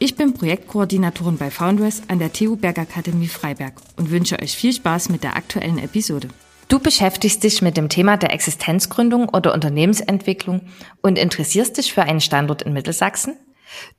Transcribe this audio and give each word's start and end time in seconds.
Ich 0.00 0.14
bin 0.14 0.32
Projektkoordinatorin 0.32 1.38
bei 1.38 1.50
Foundress 1.50 2.02
an 2.06 2.20
der 2.20 2.32
TU 2.32 2.54
Bergakademie 2.54 3.26
Freiberg 3.26 3.74
und 3.96 4.12
wünsche 4.12 4.40
euch 4.40 4.54
viel 4.56 4.72
Spaß 4.72 5.08
mit 5.08 5.24
der 5.24 5.34
aktuellen 5.34 5.78
Episode. 5.78 6.28
Du 6.68 6.78
beschäftigst 6.78 7.42
dich 7.42 7.62
mit 7.62 7.76
dem 7.76 7.88
Thema 7.88 8.16
der 8.16 8.32
Existenzgründung 8.32 9.28
oder 9.28 9.52
Unternehmensentwicklung 9.52 10.60
und 11.02 11.18
interessierst 11.18 11.78
dich 11.78 11.92
für 11.92 12.04
einen 12.04 12.20
Standort 12.20 12.62
in 12.62 12.74
Mittelsachsen? 12.74 13.36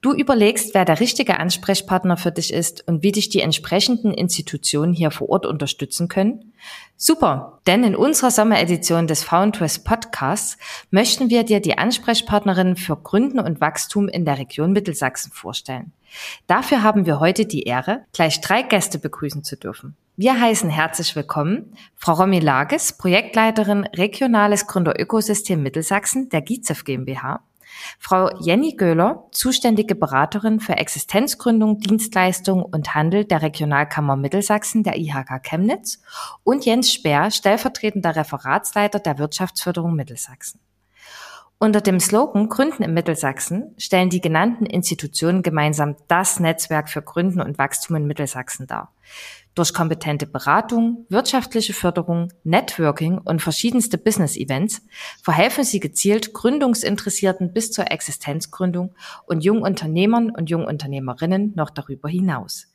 Du 0.01 0.13
überlegst, 0.13 0.73
wer 0.73 0.85
der 0.85 0.99
richtige 0.99 1.39
Ansprechpartner 1.39 2.17
für 2.17 2.31
dich 2.31 2.53
ist 2.53 2.87
und 2.87 3.03
wie 3.03 3.11
dich 3.11 3.29
die 3.29 3.41
entsprechenden 3.41 4.13
Institutionen 4.13 4.93
hier 4.93 5.11
vor 5.11 5.29
Ort 5.29 5.45
unterstützen 5.45 6.07
können? 6.07 6.53
Super, 6.97 7.59
denn 7.67 7.83
in 7.83 7.95
unserer 7.95 8.31
Sommeredition 8.31 9.07
des 9.07 9.23
Foundress 9.23 9.79
Podcasts 9.79 10.57
möchten 10.91 11.29
wir 11.29 11.43
dir 11.43 11.59
die 11.61 11.77
Ansprechpartnerin 11.77 12.75
für 12.75 12.97
Gründen 12.97 13.39
und 13.39 13.61
Wachstum 13.61 14.09
in 14.09 14.25
der 14.25 14.37
Region 14.37 14.73
Mittelsachsen 14.73 15.31
vorstellen. 15.31 15.93
Dafür 16.47 16.83
haben 16.83 17.05
wir 17.05 17.19
heute 17.19 17.45
die 17.45 17.63
Ehre, 17.63 18.05
gleich 18.13 18.41
drei 18.41 18.63
Gäste 18.63 18.99
begrüßen 18.99 19.43
zu 19.43 19.55
dürfen. 19.55 19.95
Wir 20.17 20.37
heißen 20.37 20.69
herzlich 20.69 21.15
willkommen 21.15 21.73
Frau 21.95 22.13
Romy 22.13 22.39
Lages, 22.39 22.97
Projektleiterin 22.97 23.85
Regionales 23.95 24.67
Gründerökosystem 24.67 25.63
Mittelsachsen 25.63 26.27
der 26.27 26.41
GIZEF 26.41 26.83
GmbH. 26.83 27.41
Frau 27.99 28.29
Jenny 28.39 28.75
Göhler, 28.75 29.27
zuständige 29.31 29.95
Beraterin 29.95 30.59
für 30.59 30.77
Existenzgründung, 30.77 31.79
Dienstleistung 31.79 32.63
und 32.63 32.95
Handel 32.95 33.25
der 33.25 33.41
Regionalkammer 33.41 34.15
Mittelsachsen 34.15 34.83
der 34.83 34.97
IHK 34.97 35.43
Chemnitz 35.43 36.01
und 36.43 36.65
Jens 36.65 36.91
Speer, 36.91 37.31
stellvertretender 37.31 38.15
Referatsleiter 38.15 38.99
der 38.99 39.17
Wirtschaftsförderung 39.17 39.95
Mittelsachsen. 39.95 40.59
Unter 41.61 41.81
dem 41.81 41.99
Slogan 41.99 42.47
Gründen 42.47 42.83
im 42.83 42.93
Mittelsachsen 42.93 43.75
stellen 43.77 44.09
die 44.09 44.21
genannten 44.21 44.65
Institutionen 44.65 45.43
gemeinsam 45.43 45.97
das 46.07 46.39
Netzwerk 46.39 46.87
für 46.87 47.01
Gründen 47.01 47.41
und 47.41 47.57
Wachstum 47.57 47.97
in 47.97 48.07
Mittelsachsen 48.07 48.65
dar. 48.65 48.93
Durch 49.55 49.73
kompetente 49.73 50.25
Beratung, 50.25 51.05
wirtschaftliche 51.09 51.73
Förderung, 51.73 52.31
Networking 52.43 53.17
und 53.17 53.41
verschiedenste 53.41 53.97
Business-Events 53.97 54.81
verhelfen 55.21 55.63
sie 55.63 55.79
gezielt 55.79 56.33
Gründungsinteressierten 56.33 57.51
bis 57.51 57.71
zur 57.71 57.91
Existenzgründung 57.91 58.95
und 59.25 59.43
Jungunternehmern 59.43 60.29
und 60.29 60.49
Jungunternehmerinnen 60.49 61.53
noch 61.55 61.71
darüber 61.71 62.09
hinaus. 62.09 62.67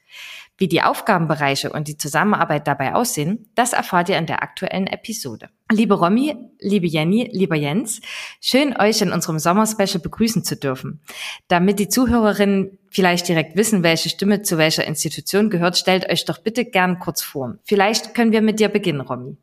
Wie 0.56 0.69
die 0.69 0.83
Aufgabenbereiche 0.83 1.72
und 1.72 1.88
die 1.88 1.97
Zusammenarbeit 1.97 2.69
dabei 2.69 2.94
aussehen, 2.94 3.50
das 3.56 3.72
erfahrt 3.72 4.08
ihr 4.08 4.19
in 4.19 4.27
der 4.27 4.42
aktuellen 4.44 4.86
Episode. 4.86 5.50
Liebe 5.72 5.94
Romy, 5.94 6.36
liebe 6.60 6.86
Jenny, 6.86 7.28
lieber 7.33 7.56
Jens, 7.56 8.00
schön 8.41 8.77
euch 8.77 9.00
in 9.00 9.10
unserem 9.10 9.41
Sommerspecial 9.41 10.00
begrüßen 10.00 10.44
zu 10.44 10.56
dürfen. 10.56 11.02
Damit 11.48 11.80
die 11.80 11.88
Zuhörerinnen 11.88 12.78
vielleicht 12.88 13.27
direkt 13.27 13.56
wissen, 13.56 13.82
welche 13.82 14.10
Stimme 14.10 14.42
zu 14.42 14.56
welcher 14.56 14.84
Institution 14.84 15.50
gehört, 15.50 15.77
stellt 15.77 16.08
euch 16.08 16.25
doch 16.25 16.38
bitte 16.38 16.64
gern 16.64 17.00
kurz 17.00 17.20
vor. 17.20 17.56
Vielleicht 17.64 18.14
können 18.14 18.30
wir 18.30 18.42
mit 18.42 18.60
dir 18.60 18.69
beginnen, 18.69 19.00
Romy. 19.00 19.36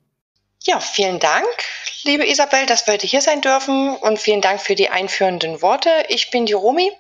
Ja, 0.64 0.80
vielen 0.80 1.20
Dank, 1.20 1.48
liebe 2.04 2.26
Isabel, 2.26 2.68
dass 2.68 2.86
wir 2.88 2.94
heute 2.94 3.08
hier 3.08 3.22
sein 3.22 3.42
dürfen 3.42 3.96
und 3.98 4.20
vielen 4.20 4.42
Dank 4.42 4.62
für 4.62 4.76
die 4.76 4.90
einführenden 4.90 5.62
Worte. 5.62 5.90
Ich 6.08 6.32
bin 6.32 6.46
die 6.46 6.54
Romy 6.54 6.92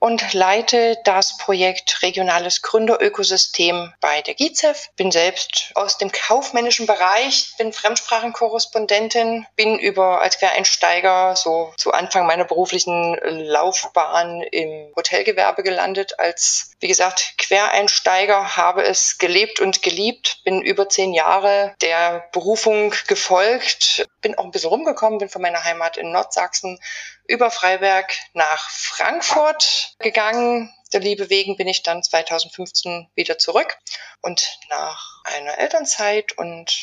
und 0.00 0.32
leite 0.32 0.96
das 1.04 1.36
Projekt 1.38 2.02
Regionales 2.02 2.62
Gründerökosystem 2.62 3.92
bei 4.00 4.22
der 4.22 4.34
GIZEF. 4.34 4.90
Bin 4.96 5.10
selbst 5.10 5.72
aus 5.74 5.98
dem 5.98 6.12
kaufmännischen 6.12 6.86
Bereich, 6.86 7.52
bin 7.58 7.72
Fremdsprachenkorrespondentin, 7.72 9.46
bin 9.56 9.78
über 9.78 10.20
als 10.20 10.38
Quereinsteiger 10.38 11.36
so 11.36 11.72
zu 11.76 11.92
Anfang 11.92 12.26
meiner 12.26 12.44
beruflichen 12.44 13.16
Laufbahn 13.22 14.42
im 14.42 14.92
Hotelgewerbe 14.96 15.62
gelandet. 15.62 16.18
Als, 16.18 16.72
wie 16.80 16.88
gesagt, 16.88 17.34
Quereinsteiger 17.38 18.56
habe 18.56 18.84
es 18.84 19.18
gelebt 19.18 19.60
und 19.60 19.82
geliebt, 19.82 20.40
bin 20.44 20.62
über 20.62 20.88
zehn 20.88 21.12
Jahre 21.12 21.74
der 21.82 22.28
Berufung 22.32 22.94
gefolgt, 23.06 24.06
bin 24.20 24.36
auch 24.36 24.44
ein 24.44 24.50
bisschen 24.50 24.70
rumgekommen, 24.70 25.18
bin 25.18 25.28
von 25.28 25.42
meiner 25.42 25.64
Heimat 25.64 25.96
in 25.96 26.12
Nordsachsen 26.12 26.78
über 27.28 27.50
Freiberg 27.50 28.12
nach 28.32 28.70
Frankfurt 28.70 29.94
gegangen. 29.98 30.74
Der 30.92 31.00
Liebe 31.00 31.28
wegen 31.28 31.56
bin 31.56 31.68
ich 31.68 31.82
dann 31.82 32.02
2015 32.02 33.10
wieder 33.14 33.38
zurück 33.38 33.78
und 34.22 34.58
nach 34.70 35.22
einer 35.24 35.58
Elternzeit 35.58 36.32
und 36.38 36.74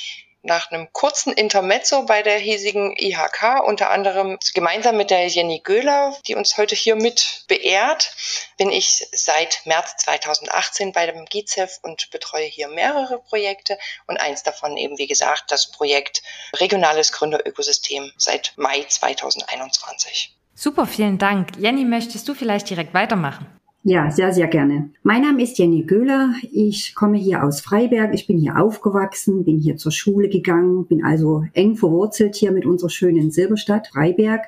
nach 0.46 0.70
einem 0.70 0.94
kurzen 0.94 1.34
Intermezzo 1.34 2.04
bei 2.04 2.22
der 2.22 2.38
hiesigen 2.38 2.96
IHK, 2.96 3.64
unter 3.66 3.90
anderem 3.90 4.38
gemeinsam 4.54 4.96
mit 4.96 5.10
der 5.10 5.28
Jenny 5.28 5.60
Göhler, 5.60 6.16
die 6.28 6.36
uns 6.36 6.58
heute 6.58 6.76
hier 6.76 6.96
mit 6.96 7.46
beehrt, 7.48 8.16
bin 8.58 8.72
ich 8.72 9.08
seit 9.12 9.66
März 9.66 9.98
2018 9.98 10.92
bei 10.92 11.08
dem 11.08 11.26
GIZEF 11.26 11.80
und 11.82 12.12
betreue 12.12 12.46
hier 12.46 12.68
mehrere 12.68 13.20
Projekte 13.20 13.80
und 14.06 14.18
eins 14.18 14.44
davon 14.44 14.78
eben, 14.78 15.00
wie 15.00 15.08
gesagt, 15.08 15.52
das 15.52 15.72
Projekt 15.72 16.22
Regionales 16.54 17.12
Gründerökosystem 17.12 18.14
seit 18.18 18.54
Mai 18.56 18.84
2021. 18.84 20.35
Super, 20.58 20.86
vielen 20.86 21.18
Dank. 21.18 21.50
Jenny, 21.60 21.84
möchtest 21.84 22.30
du 22.30 22.34
vielleicht 22.34 22.70
direkt 22.70 22.94
weitermachen? 22.94 23.46
Ja, 23.84 24.10
sehr, 24.10 24.32
sehr 24.32 24.48
gerne. 24.48 24.90
Mein 25.04 25.22
Name 25.22 25.44
ist 25.44 25.60
Jenny 25.60 25.84
Göhler. 25.84 26.34
Ich 26.52 26.96
komme 26.96 27.18
hier 27.18 27.44
aus 27.44 27.60
Freiberg. 27.60 28.14
Ich 28.14 28.26
bin 28.26 28.38
hier 28.38 28.58
aufgewachsen, 28.58 29.44
bin 29.44 29.60
hier 29.60 29.76
zur 29.76 29.92
Schule 29.92 30.30
gegangen, 30.30 30.88
bin 30.88 31.04
also 31.04 31.44
eng 31.54 31.76
verwurzelt 31.76 32.36
hier 32.36 32.54
mit 32.54 32.66
unserer 32.66 32.90
schönen 32.90 33.32
Silberstadt 33.32 33.90
Freiberg. 33.90 34.46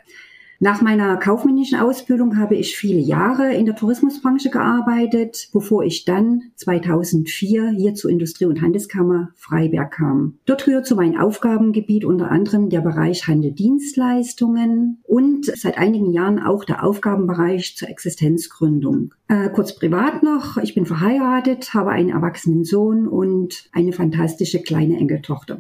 Nach 0.60 0.82
meiner 0.82 1.18
kaufmännischen 1.18 1.80
Ausbildung 1.80 2.38
habe 2.38 2.56
ich 2.56 2.76
viele 2.76 3.00
Jahre 3.00 3.54
in 3.54 3.68
der 3.68 3.76
Tourismusbranche 3.76 4.50
gearbeitet, 4.50 5.50
bevor 5.54 5.84
ich 5.84 6.04
dann 6.04 6.52
2004 6.56 7.70
hier 7.78 7.94
zur 7.94 8.10
Industrie- 8.10 8.46
und 8.46 8.60
Handelskammer 8.62 9.30
Freiberg 9.36 9.92
kam. 9.92 10.40
Dort 10.46 10.66
gehört 10.66 10.88
zu 10.88 10.96
meinem 10.96 11.20
Aufgabengebiet 11.20 12.06
unter 12.06 12.32
anderem 12.32 12.70
der 12.70 12.82
Bereich 12.82 13.28
Handel 13.28 13.52
Dienstleistungen 13.52 14.98
und 15.04 15.46
seit 15.46 15.78
einigen 15.78 16.12
Jahren 16.12 16.40
auch 16.40 16.64
der 16.64 16.84
Aufgabenbereich 16.84 17.78
zur 17.78 17.90
Existenzgründung. 17.90 19.14
Äh, 19.28 19.50
kurz 19.50 19.76
privat 19.76 20.24
noch, 20.24 20.58
ich 20.58 20.74
bin 20.74 20.88
verheiratet, 20.88 21.76
habe 21.76 21.92
einen 21.92 22.10
erwachsenen 22.10 22.64
Sohn 22.64 23.08
und 23.08 23.70
eine 23.74 23.94
fantastische 23.94 24.62
kleine 24.64 24.98
Enkeltochter. 24.98 25.60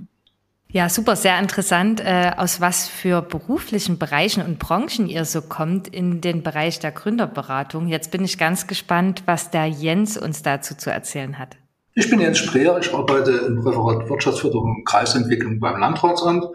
Ja, 0.70 0.90
super, 0.90 1.16
sehr 1.16 1.40
interessant, 1.40 2.02
äh, 2.02 2.32
aus 2.36 2.60
was 2.60 2.90
für 2.90 3.22
beruflichen 3.22 3.98
Bereichen 3.98 4.44
und 4.44 4.60
Branchen 4.60 5.08
ihr 5.08 5.24
so 5.24 5.42
kommt 5.42 5.88
in 5.88 6.20
den 6.20 6.44
Bereich 6.44 6.80
der 6.80 6.92
Gründerberatung. 6.92 7.88
Jetzt 7.88 8.12
bin 8.12 8.26
ich 8.26 8.38
ganz 8.38 8.68
gespannt, 8.68 9.24
was 9.26 9.50
der 9.50 9.66
Jens 9.66 10.18
uns 10.18 10.44
dazu 10.44 10.76
zu 10.76 10.92
erzählen 10.92 11.40
hat. 11.40 11.56
Ich 11.94 12.10
bin 12.10 12.20
Jens 12.20 12.40
Spreer, 12.40 12.78
ich 12.80 12.94
arbeite 12.94 13.32
im 13.32 13.60
Referat 13.60 14.10
Wirtschaftsförderung 14.10 14.76
und 14.76 14.86
Kreisentwicklung 14.86 15.60
beim 15.60 15.80
Landratsamt. 15.80 16.46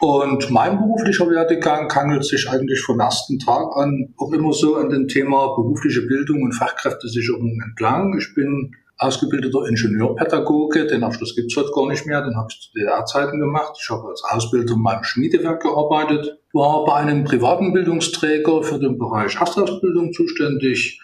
Und 0.00 0.50
mein 0.50 0.76
beruflicher 0.76 1.28
Werdegang 1.30 1.92
hangelt 1.92 2.26
sich 2.26 2.50
eigentlich 2.50 2.80
vom 2.82 3.00
ersten 3.00 3.38
Tag 3.38 3.74
an 3.74 4.12
auch 4.18 4.32
immer 4.32 4.52
so 4.52 4.76
an 4.76 4.90
dem 4.90 5.08
Thema 5.08 5.54
berufliche 5.56 6.02
Bildung 6.02 6.42
und 6.42 6.52
Fachkräftesicherung 6.52 7.58
entlang. 7.64 8.14
Ich 8.18 8.34
bin 8.34 8.76
ausgebildeter 8.98 9.66
Ingenieurpädagoge. 9.68 10.86
Den 10.86 11.04
Abschluss 11.04 11.34
gibt 11.34 11.52
es 11.52 11.56
heute 11.56 11.70
gar 11.74 11.88
nicht 11.88 12.06
mehr. 12.06 12.22
Den 12.22 12.36
habe 12.36 12.48
ich 12.50 12.60
zu 12.60 12.72
DDR-Zeiten 12.72 13.40
gemacht. 13.40 13.76
Ich 13.80 13.88
habe 13.90 14.08
als 14.08 14.22
Ausbilder 14.24 14.74
in 14.74 14.80
meinem 14.80 15.04
Schmiedewerk 15.04 15.62
gearbeitet, 15.62 16.38
war 16.52 16.84
bei 16.84 16.94
einem 16.94 17.24
privaten 17.24 17.72
Bildungsträger 17.72 18.62
für 18.62 18.78
den 18.78 18.98
Bereich 18.98 19.36
Erstausbildung 19.36 20.12
zuständig, 20.12 21.00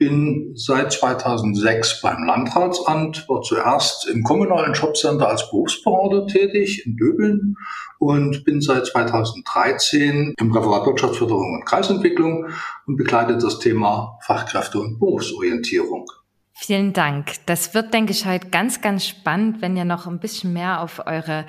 bin 0.00 0.52
seit 0.56 0.92
2006 0.92 2.00
beim 2.00 2.24
Landratsamt, 2.24 3.28
war 3.28 3.42
zuerst 3.42 4.08
im 4.08 4.24
kommunalen 4.24 4.72
Jobcenter 4.72 5.28
als 5.28 5.48
Berufsberater 5.50 6.26
tätig 6.26 6.86
in 6.86 6.96
Döbeln 6.96 7.56
und 7.98 8.44
bin 8.44 8.62
seit 8.62 8.86
2013 8.86 10.34
im 10.38 10.52
Referat 10.52 10.86
Wirtschaftsförderung 10.86 11.54
und 11.54 11.66
Kreisentwicklung 11.66 12.46
und 12.86 12.96
begleite 12.96 13.36
das 13.36 13.58
Thema 13.58 14.18
Fachkräfte 14.22 14.80
und 14.80 14.98
Berufsorientierung. 14.98 16.06
Vielen 16.62 16.92
Dank. 16.92 17.36
Das 17.46 17.72
wird, 17.72 17.94
denke 17.94 18.12
ich, 18.12 18.26
heute 18.26 18.50
ganz, 18.50 18.82
ganz 18.82 19.06
spannend, 19.06 19.62
wenn 19.62 19.78
ihr 19.78 19.86
noch 19.86 20.06
ein 20.06 20.20
bisschen 20.20 20.52
mehr 20.52 20.82
auf 20.82 21.00
eure 21.06 21.46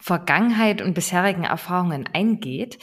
Vergangenheit 0.00 0.82
und 0.82 0.94
bisherigen 0.94 1.44
Erfahrungen 1.44 2.08
eingeht. 2.12 2.76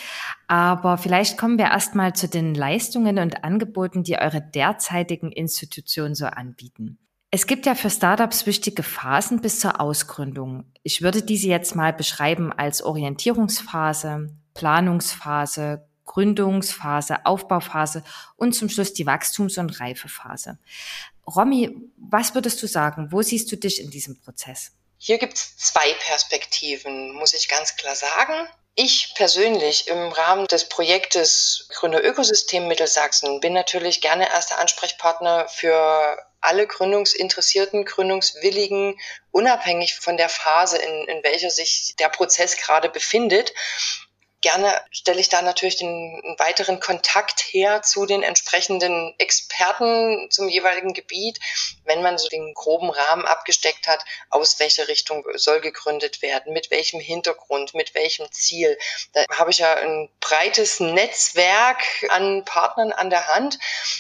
Aber 0.47 0.97
vielleicht 0.97 1.37
kommen 1.37 1.57
wir 1.57 1.65
erstmal 1.65 2.13
zu 2.13 2.29
den 2.29 2.55
Leistungen 2.55 3.19
und 3.19 3.43
Angeboten, 3.43 4.03
die 4.03 4.17
eure 4.17 4.41
derzeitigen 4.41 5.33
Institutionen 5.33 6.15
so 6.15 6.27
anbieten. 6.27 6.97
Es 7.29 7.45
gibt 7.45 7.65
ja 7.65 7.75
für 7.75 7.89
Startups 7.89 8.45
wichtige 8.45 8.81
Phasen 8.81 9.41
bis 9.41 9.59
zur 9.59 9.81
Ausgründung. 9.81 10.71
Ich 10.81 11.01
würde 11.01 11.23
diese 11.23 11.49
jetzt 11.49 11.75
mal 11.75 11.91
beschreiben 11.91 12.53
als 12.53 12.81
Orientierungsphase, 12.83 14.29
Planungsphase, 14.53 15.85
Gründungsphase, 16.05 17.25
Aufbauphase 17.25 18.03
und 18.37 18.53
zum 18.53 18.69
Schluss 18.69 18.93
die 18.93 19.05
Wachstums- 19.05 19.57
und 19.57 19.79
Reifephase. 19.79 20.59
Romy, 21.27 21.75
was 21.97 22.35
würdest 22.35 22.61
du 22.61 22.67
sagen? 22.67 23.11
Wo 23.11 23.21
siehst 23.21 23.51
du 23.51 23.57
dich 23.57 23.81
in 23.81 23.89
diesem 23.89 24.19
Prozess? 24.21 24.71
Hier 24.97 25.17
gibt 25.17 25.33
es 25.33 25.57
zwei 25.57 25.93
Perspektiven, 26.07 27.13
muss 27.13 27.33
ich 27.33 27.49
ganz 27.49 27.75
klar 27.75 27.95
sagen. 27.95 28.47
Ich 28.75 29.13
persönlich 29.15 29.87
im 29.87 30.09
Rahmen 30.11 30.47
des 30.47 30.67
Projektes 30.67 31.69
Gründer 31.73 32.03
Ökosystem 32.03 32.67
Mittelsachsen 32.67 33.39
bin 33.39 33.53
natürlich 33.53 34.01
gerne 34.01 34.29
erster 34.29 34.59
Ansprechpartner 34.59 35.47
für 35.47 36.17
alle 36.41 36.67
Gründungsinteressierten, 36.67 37.85
Gründungswilligen, 37.85 38.99
unabhängig 39.31 39.95
von 39.95 40.17
der 40.17 40.29
Phase, 40.29 40.77
in, 40.77 41.07
in 41.07 41.23
welcher 41.23 41.49
sich 41.49 41.95
der 41.99 42.09
Prozess 42.09 42.57
gerade 42.57 42.89
befindet 42.89 43.53
gerne 44.45 44.79
stelle 44.91 45.19
ich 45.19 45.29
da 45.29 45.41
natürlich 45.41 45.77
den 45.77 46.35
weiteren 46.37 46.79
Kontakt 46.79 47.41
her 47.41 47.81
zu 47.81 48.05
den 48.05 48.21
entsprechenden 48.21 49.15
Experten 49.17 50.29
zum 50.29 50.49
jeweiligen 50.49 50.93
Gebiet, 50.93 51.39
wenn 51.83 52.03
man 52.03 52.19
so 52.19 52.29
den 52.29 52.53
groben 52.53 52.91
Rahmen 52.91 53.25
abgesteckt 53.25 53.87
hat, 53.87 54.05
aus 54.29 54.59
welcher 54.59 54.87
Richtung 54.87 55.25
soll 55.33 55.61
gegründet 55.61 56.21
werden, 56.21 56.53
mit 56.53 56.69
welchem 56.69 56.99
Hintergrund, 56.99 57.73
mit 57.73 57.95
welchem 57.95 58.31
Ziel. 58.31 58.77
Da 59.13 59.25
habe 59.31 59.49
ich 59.49 59.57
ja 59.57 59.73
ein 59.73 60.11
breites 60.19 60.79
Netzwerk 60.79 61.83
an 62.09 62.45
Partnern 62.45 62.91
an 62.91 63.09
der 63.09 63.25
Hand. 63.25 63.57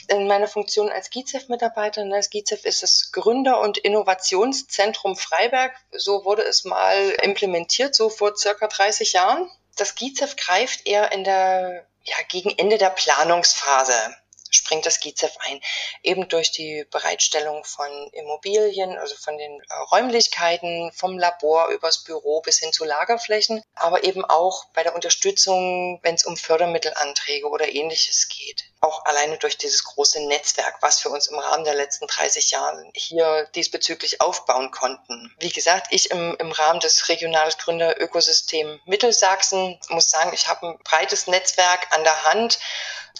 In 0.09 0.27
meiner 0.27 0.47
Funktion 0.47 0.91
als 0.91 1.09
GIZEF-Mitarbeiter, 1.09 2.07
das 2.07 2.29
GIZEF 2.29 2.65
ist 2.65 2.83
das 2.83 3.09
Gründer- 3.11 3.61
und 3.61 3.79
Innovationszentrum 3.79 5.15
Freiberg. 5.15 5.75
So 5.91 6.23
wurde 6.23 6.43
es 6.43 6.65
mal 6.65 7.09
implementiert, 7.23 7.95
so 7.95 8.11
vor 8.11 8.37
circa 8.37 8.67
30 8.67 9.13
Jahren 9.13 9.49
das 9.75 9.95
GIZEF 9.95 10.35
greift 10.35 10.85
eher 10.85 11.11
in 11.11 11.23
der, 11.23 11.85
ja, 12.03 12.15
gegen 12.27 12.51
Ende 12.57 12.77
der 12.77 12.89
Planungsphase 12.89 14.15
springt 14.55 14.85
das 14.85 14.99
GIZEF 14.99 15.35
ein, 15.39 15.61
eben 16.03 16.27
durch 16.27 16.51
die 16.51 16.85
Bereitstellung 16.89 17.63
von 17.63 17.89
Immobilien, 18.13 18.97
also 18.97 19.15
von 19.15 19.37
den 19.37 19.61
äh, 19.61 19.73
Räumlichkeiten, 19.91 20.91
vom 20.93 21.17
Labor 21.17 21.69
übers 21.69 22.03
Büro 22.03 22.41
bis 22.41 22.59
hin 22.59 22.73
zu 22.73 22.85
Lagerflächen, 22.85 23.63
aber 23.75 24.03
eben 24.03 24.23
auch 24.25 24.65
bei 24.73 24.83
der 24.83 24.95
Unterstützung, 24.95 25.99
wenn 26.03 26.15
es 26.15 26.25
um 26.25 26.37
Fördermittelanträge 26.37 27.47
oder 27.47 27.67
ähnliches 27.67 28.29
geht. 28.29 28.65
Auch 28.81 29.05
alleine 29.05 29.37
durch 29.37 29.57
dieses 29.57 29.83
große 29.83 30.25
Netzwerk, 30.27 30.77
was 30.81 31.03
wir 31.03 31.11
uns 31.11 31.27
im 31.27 31.39
Rahmen 31.39 31.65
der 31.65 31.73
letzten 31.73 32.07
30 32.07 32.51
Jahre 32.51 32.89
hier 32.93 33.49
diesbezüglich 33.55 34.21
aufbauen 34.21 34.71
konnten. 34.71 35.33
Wie 35.39 35.49
gesagt, 35.49 35.87
ich 35.89 36.11
im, 36.11 36.35
im 36.39 36.51
Rahmen 36.51 36.79
des 36.79 37.09
Regionales 37.09 37.57
Gründerökosystem 37.57 38.79
Mittelsachsen 38.85 39.79
muss 39.89 40.09
sagen, 40.09 40.31
ich 40.33 40.47
habe 40.47 40.67
ein 40.67 40.77
breites 40.83 41.27
Netzwerk 41.27 41.87
an 41.91 42.03
der 42.03 42.23
Hand, 42.25 42.59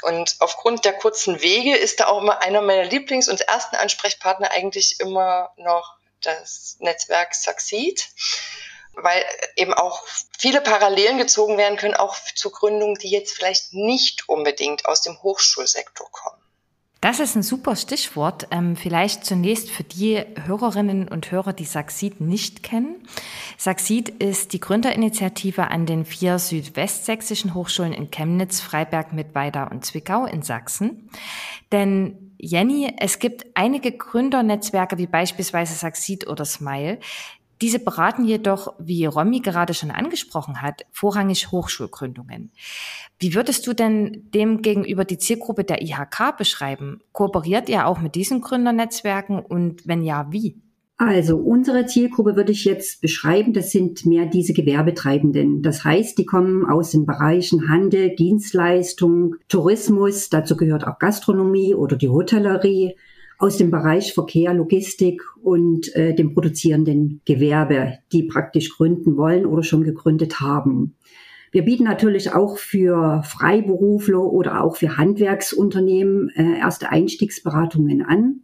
und 0.03 0.36
aufgrund 0.39 0.86
der 0.86 0.94
kurzen 0.94 1.42
Wege 1.42 1.75
ist 1.75 2.00
da 2.00 2.07
auch 2.07 2.21
immer 2.21 2.42
einer 2.42 2.62
meiner 2.62 2.83
Lieblings- 2.83 3.30
und 3.30 3.42
ersten 3.42 3.75
Ansprechpartner 3.75 4.51
eigentlich 4.51 5.00
immer 5.00 5.51
noch 5.57 5.95
das 6.21 6.77
Netzwerk 6.80 7.36
Succeed, 7.36 8.07
weil 8.94 9.24
eben 9.56 9.74
auch 9.74 10.03
viele 10.38 10.62
Parallelen 10.62 11.18
gezogen 11.18 11.57
werden 11.57 11.77
können, 11.77 11.95
auch 11.95 12.15
zu 12.36 12.50
Gründungen, 12.50 12.95
die 12.95 13.09
jetzt 13.09 13.33
vielleicht 13.36 13.74
nicht 13.74 14.27
unbedingt 14.30 14.86
aus 14.86 15.01
dem 15.01 15.21
Hochschulsektor 15.21 16.09
kommen. 16.12 16.44
Das 17.06 17.19
ist 17.19 17.36
ein 17.36 17.44
super 17.44 17.75
Stichwort. 17.75 18.48
Ähm, 18.50 18.75
vielleicht 18.75 19.25
zunächst 19.25 19.69
für 19.69 19.84
die 19.84 20.24
Hörerinnen 20.48 21.07
und 21.07 21.30
Hörer, 21.30 21.54
die 21.54 21.63
Saxid 21.66 22.19
nicht 22.19 22.63
kennen. 22.63 22.96
Saxid 23.60 24.10
ist 24.10 24.54
die 24.54 24.60
Gründerinitiative 24.60 25.68
an 25.68 25.86
den 25.86 26.04
vier 26.04 26.40
südwestsächsischen 26.40 27.54
Hochschulen 27.54 27.94
in 27.94 28.10
Chemnitz, 28.10 28.60
Freiberg, 28.60 29.13
Mittweida 29.13 29.66
und 29.66 29.86
Zwickau 29.86 30.25
in 30.25 30.42
Sachsen. 30.42 31.07
Denn 31.72 32.34
Jenny, 32.40 32.92
es 32.98 33.19
gibt 33.19 33.46
einige 33.54 33.92
Gründernetzwerke 33.92 34.98
wie 34.98 35.06
beispielsweise 35.06 35.75
Saxid 35.75 36.25
oder 36.25 36.44
Smile, 36.44 36.98
diese 37.62 37.80
beraten 37.80 38.25
jedoch, 38.25 38.74
wie 38.80 39.06
Romy 39.06 39.40
gerade 39.40 39.74
schon 39.74 39.92
angesprochen 39.92 40.62
hat, 40.62 40.86
vorrangig 40.92 41.52
Hochschulgründungen. 41.52 42.52
Wie 43.19 43.34
würdest 43.34 43.66
du 43.68 43.74
denn 43.74 44.30
dem 44.34 44.62
gegenüber 44.62 45.06
die 45.06 45.18
Zielgruppe 45.18 45.63
der 45.63 45.81
IHK 45.81 46.38
beschreiben? 46.38 47.02
Kooperiert 47.13 47.69
ihr 47.69 47.88
auch 47.88 48.00
mit 48.00 48.16
diesen 48.16 48.42
Gründernetzwerken 48.42 49.40
und 49.40 49.88
wenn 49.88 50.04
ja, 50.04 50.28
wie? 50.31 50.62
Also 50.98 51.36
unsere 51.36 51.86
Zielgruppe 51.86 52.38
würde 52.38 52.54
ich 52.54 52.63
jetzt 52.63 53.02
beschreiben, 53.02 53.52
das 53.52 53.72
sind 53.72 54.06
mehr 54.06 54.28
diese 54.28 54.54
Gewerbetreibenden. 54.54 55.62
Das 55.62 55.84
heißt, 55.84 56.18
die 56.18 56.25
kommen 56.25 56.66
aus 56.66 56.92
den 56.92 57.06
Bereichen 57.06 57.68
Handel, 57.68 58.16
Dienstleistung, 58.16 59.36
Tourismus, 59.50 60.30
dazu 60.30 60.56
gehört 60.56 60.88
auch 60.88 60.98
Gastronomie 60.98 61.75
oder 61.75 61.98
die 61.98 62.07
Hotellerie, 62.07 62.96
aus 63.38 63.58
dem 63.58 63.72
Bereich 63.72 64.14
Verkehr, 64.14 64.54
Logistik 64.54 65.22
und 65.42 65.94
äh, 65.96 66.14
dem 66.14 66.34
produzierenden 66.34 67.22
Gewerbe, 67.26 68.00
die 68.12 68.24
praktisch 68.24 68.76
gründen 68.76 69.18
wollen 69.18 69.46
oder 69.46 69.64
schon 69.64 69.84
gegründet 69.84 70.40
haben. 70.40 70.96
Wir 71.52 71.64
bieten 71.64 71.86
natürlich 71.86 72.34
auch 72.34 72.58
für 72.58 73.24
Freiberufler 73.24 74.22
oder 74.22 74.62
auch 74.62 74.76
für 74.76 74.98
Handwerksunternehmen 74.98 76.30
äh, 76.36 76.60
erste 76.60 76.90
Einstiegsberatungen 76.90 78.02
an. 78.02 78.42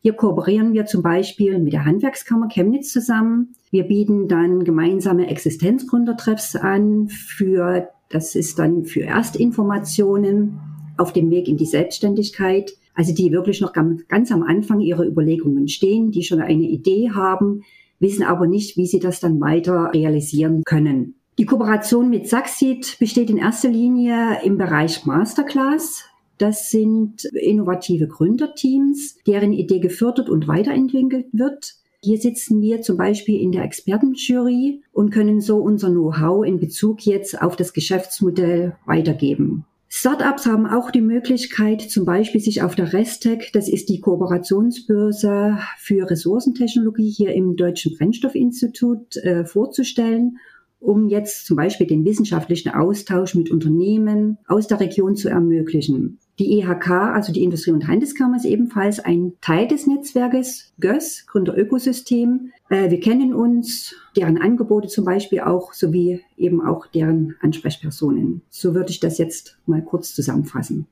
Hier 0.00 0.12
kooperieren 0.12 0.74
wir 0.74 0.84
zum 0.84 1.02
Beispiel 1.02 1.58
mit 1.58 1.72
der 1.72 1.86
Handwerkskammer 1.86 2.48
Chemnitz 2.48 2.92
zusammen. 2.92 3.54
Wir 3.70 3.84
bieten 3.84 4.28
dann 4.28 4.64
gemeinsame 4.64 5.28
Existenzgründertreffs 5.28 6.56
an 6.56 7.08
für, 7.08 7.88
das 8.10 8.34
ist 8.34 8.58
dann 8.58 8.84
für 8.84 9.02
Erstinformationen 9.02 10.60
auf 10.98 11.12
dem 11.12 11.30
Weg 11.30 11.48
in 11.48 11.56
die 11.56 11.66
Selbstständigkeit. 11.66 12.74
Also 12.94 13.12
die 13.12 13.32
wirklich 13.32 13.60
noch 13.60 13.72
ganz 13.72 14.32
am 14.32 14.42
Anfang 14.42 14.80
ihrer 14.80 15.04
Überlegungen 15.04 15.68
stehen, 15.68 16.10
die 16.10 16.22
schon 16.22 16.40
eine 16.40 16.64
Idee 16.64 17.10
haben, 17.10 17.62
wissen 17.98 18.22
aber 18.22 18.46
nicht, 18.46 18.76
wie 18.76 18.86
sie 18.86 19.00
das 19.00 19.20
dann 19.20 19.40
weiter 19.40 19.90
realisieren 19.92 20.62
können. 20.64 21.14
Die 21.38 21.46
Kooperation 21.46 22.10
mit 22.10 22.28
Saxit 22.28 22.96
besteht 23.00 23.28
in 23.28 23.38
erster 23.38 23.68
Linie 23.68 24.38
im 24.44 24.56
Bereich 24.56 25.04
Masterclass. 25.04 26.04
Das 26.38 26.70
sind 26.70 27.24
innovative 27.24 28.06
Gründerteams, 28.06 29.18
deren 29.26 29.52
Idee 29.52 29.80
gefördert 29.80 30.28
und 30.28 30.46
weiterentwickelt 30.46 31.26
wird. 31.32 31.74
Hier 32.02 32.18
sitzen 32.18 32.60
wir 32.60 32.82
zum 32.82 32.96
Beispiel 32.96 33.40
in 33.40 33.50
der 33.50 33.64
Expertenjury 33.64 34.82
und 34.92 35.10
können 35.10 35.40
so 35.40 35.56
unser 35.56 35.90
Know-how 35.90 36.44
in 36.44 36.60
Bezug 36.60 37.04
jetzt 37.06 37.40
auf 37.40 37.56
das 37.56 37.72
Geschäftsmodell 37.72 38.76
weitergeben. 38.84 39.64
Startups 39.96 40.44
haben 40.44 40.66
auch 40.66 40.90
die 40.90 41.00
Möglichkeit, 41.00 41.80
zum 41.80 42.04
Beispiel 42.04 42.40
sich 42.40 42.62
auf 42.62 42.74
der 42.74 42.92
Restec, 42.92 43.52
das 43.52 43.68
ist 43.68 43.88
die 43.88 44.00
Kooperationsbörse 44.00 45.58
für 45.78 46.10
Ressourcentechnologie 46.10 47.08
hier 47.08 47.32
im 47.32 47.54
Deutschen 47.54 47.96
Brennstoffinstitut, 47.96 49.16
äh, 49.18 49.44
vorzustellen, 49.44 50.38
um 50.80 51.06
jetzt 51.08 51.46
zum 51.46 51.56
Beispiel 51.56 51.86
den 51.86 52.04
wissenschaftlichen 52.04 52.70
Austausch 52.70 53.36
mit 53.36 53.52
Unternehmen 53.52 54.38
aus 54.48 54.66
der 54.66 54.80
Region 54.80 55.14
zu 55.14 55.28
ermöglichen. 55.28 56.18
Die 56.38 56.58
EHK, 56.58 56.90
also 56.90 57.32
die 57.32 57.44
Industrie- 57.44 57.70
und 57.70 57.86
Handelskammer, 57.86 58.36
ist 58.36 58.44
ebenfalls 58.44 58.98
ein 58.98 59.34
Teil 59.40 59.68
des 59.68 59.86
Netzwerkes 59.86 60.72
GÖS, 60.80 61.26
Gründerökosystem. 61.28 62.52
Äh, 62.70 62.90
wir 62.90 62.98
kennen 62.98 63.34
uns, 63.34 63.94
deren 64.16 64.38
Angebote 64.38 64.88
zum 64.88 65.04
Beispiel 65.04 65.40
auch, 65.40 65.72
sowie 65.72 66.22
eben 66.36 66.60
auch 66.60 66.86
deren 66.86 67.36
Ansprechpersonen. 67.40 68.42
So 68.50 68.74
würde 68.74 68.90
ich 68.90 68.98
das 68.98 69.18
jetzt 69.18 69.58
mal 69.66 69.82
kurz 69.82 70.14
zusammenfassen. 70.14 70.86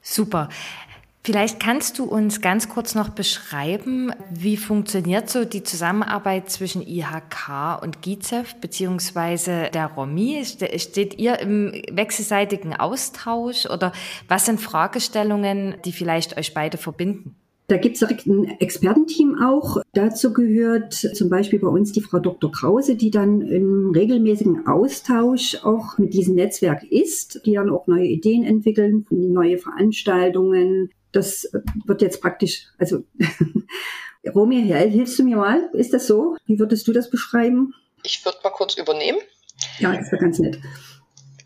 Super. 0.00 0.48
Vielleicht 1.24 1.60
kannst 1.60 2.00
du 2.00 2.04
uns 2.04 2.40
ganz 2.40 2.68
kurz 2.68 2.96
noch 2.96 3.10
beschreiben, 3.10 4.10
wie 4.28 4.56
funktioniert 4.56 5.30
so 5.30 5.44
die 5.44 5.62
Zusammenarbeit 5.62 6.50
zwischen 6.50 6.82
IHK 6.82 7.80
und 7.80 8.02
GIZEF 8.02 8.56
beziehungsweise 8.56 9.70
der 9.72 9.86
ROMI? 9.86 10.44
Steht 10.44 11.20
ihr 11.20 11.38
im 11.38 11.70
wechselseitigen 11.92 12.74
Austausch 12.74 13.66
oder 13.66 13.92
was 14.26 14.46
sind 14.46 14.60
Fragestellungen, 14.60 15.76
die 15.84 15.92
vielleicht 15.92 16.36
euch 16.36 16.54
beide 16.54 16.76
verbinden? 16.76 17.36
Da 17.68 17.76
gibt 17.76 17.94
es 17.94 18.00
direkt 18.00 18.26
ein 18.26 18.58
Expertenteam 18.58 19.40
auch. 19.40 19.78
Dazu 19.92 20.32
gehört 20.32 20.92
zum 20.92 21.30
Beispiel 21.30 21.60
bei 21.60 21.68
uns 21.68 21.92
die 21.92 22.00
Frau 22.00 22.18
Dr. 22.18 22.50
Krause, 22.50 22.96
die 22.96 23.12
dann 23.12 23.42
im 23.42 23.92
regelmäßigen 23.94 24.66
Austausch 24.66 25.56
auch 25.62 25.98
mit 25.98 26.14
diesem 26.14 26.34
Netzwerk 26.34 26.82
ist, 26.82 27.46
die 27.46 27.52
dann 27.52 27.70
auch 27.70 27.86
neue 27.86 28.06
Ideen 28.06 28.42
entwickeln, 28.42 29.06
neue 29.10 29.58
Veranstaltungen, 29.58 30.90
das 31.12 31.48
wird 31.84 32.02
jetzt 32.02 32.20
praktisch, 32.20 32.66
also 32.78 33.04
Romy, 34.34 34.62
hilfst 34.66 35.18
du 35.18 35.24
mir 35.24 35.36
mal? 35.36 35.70
Ist 35.72 35.92
das 35.92 36.06
so? 36.06 36.36
Wie 36.46 36.58
würdest 36.58 36.86
du 36.88 36.92
das 36.92 37.10
beschreiben? 37.10 37.74
Ich 38.02 38.24
würde 38.24 38.38
mal 38.42 38.50
kurz 38.50 38.74
übernehmen. 38.74 39.18
Ja, 39.78 39.92
das 39.96 40.10
wäre 40.10 40.22
ganz 40.22 40.38
nett. 40.38 40.58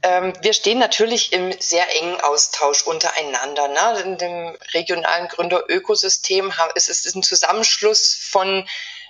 Ähm, 0.03 0.33
wir 0.43 0.53
stehen 0.53 0.79
natürlich 0.79 1.33
im 1.33 1.53
sehr 1.59 1.85
engen 2.01 2.21
Austausch 2.21 2.87
untereinander. 2.87 3.69
Ne? 3.69 4.01
In 4.03 4.19
dem 4.19 4.57
regionalen 4.75 5.29
Gründerökosystem 5.29 6.53
ist 6.75 6.89
es 6.89 7.15
ein 7.15 7.23
Zusammenschluss 7.23 8.15
von 8.31 8.67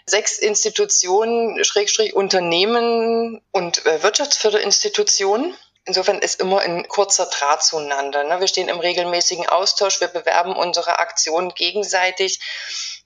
sechs 0.07 0.39
Institutionen, 0.39 1.63
Schrägstrich 1.65 2.15
Unternehmen 2.15 3.43
und 3.51 3.85
äh, 3.85 4.03
Wirtschaftsförderinstitutionen. 4.03 5.55
Insofern 5.87 6.19
ist 6.19 6.41
immer 6.41 6.61
ein 6.61 6.89
kurzer 6.89 7.27
Draht 7.27 7.63
zueinander. 7.63 8.25
Ne? 8.25 8.41
Wir 8.41 8.49
stehen 8.49 8.69
im 8.69 8.81
regelmäßigen 8.81 9.49
Austausch, 9.49 10.01
wir 10.01 10.09
bewerben 10.09 10.55
unsere 10.55 10.99
Aktionen 10.99 11.51
gegenseitig. 11.51 12.41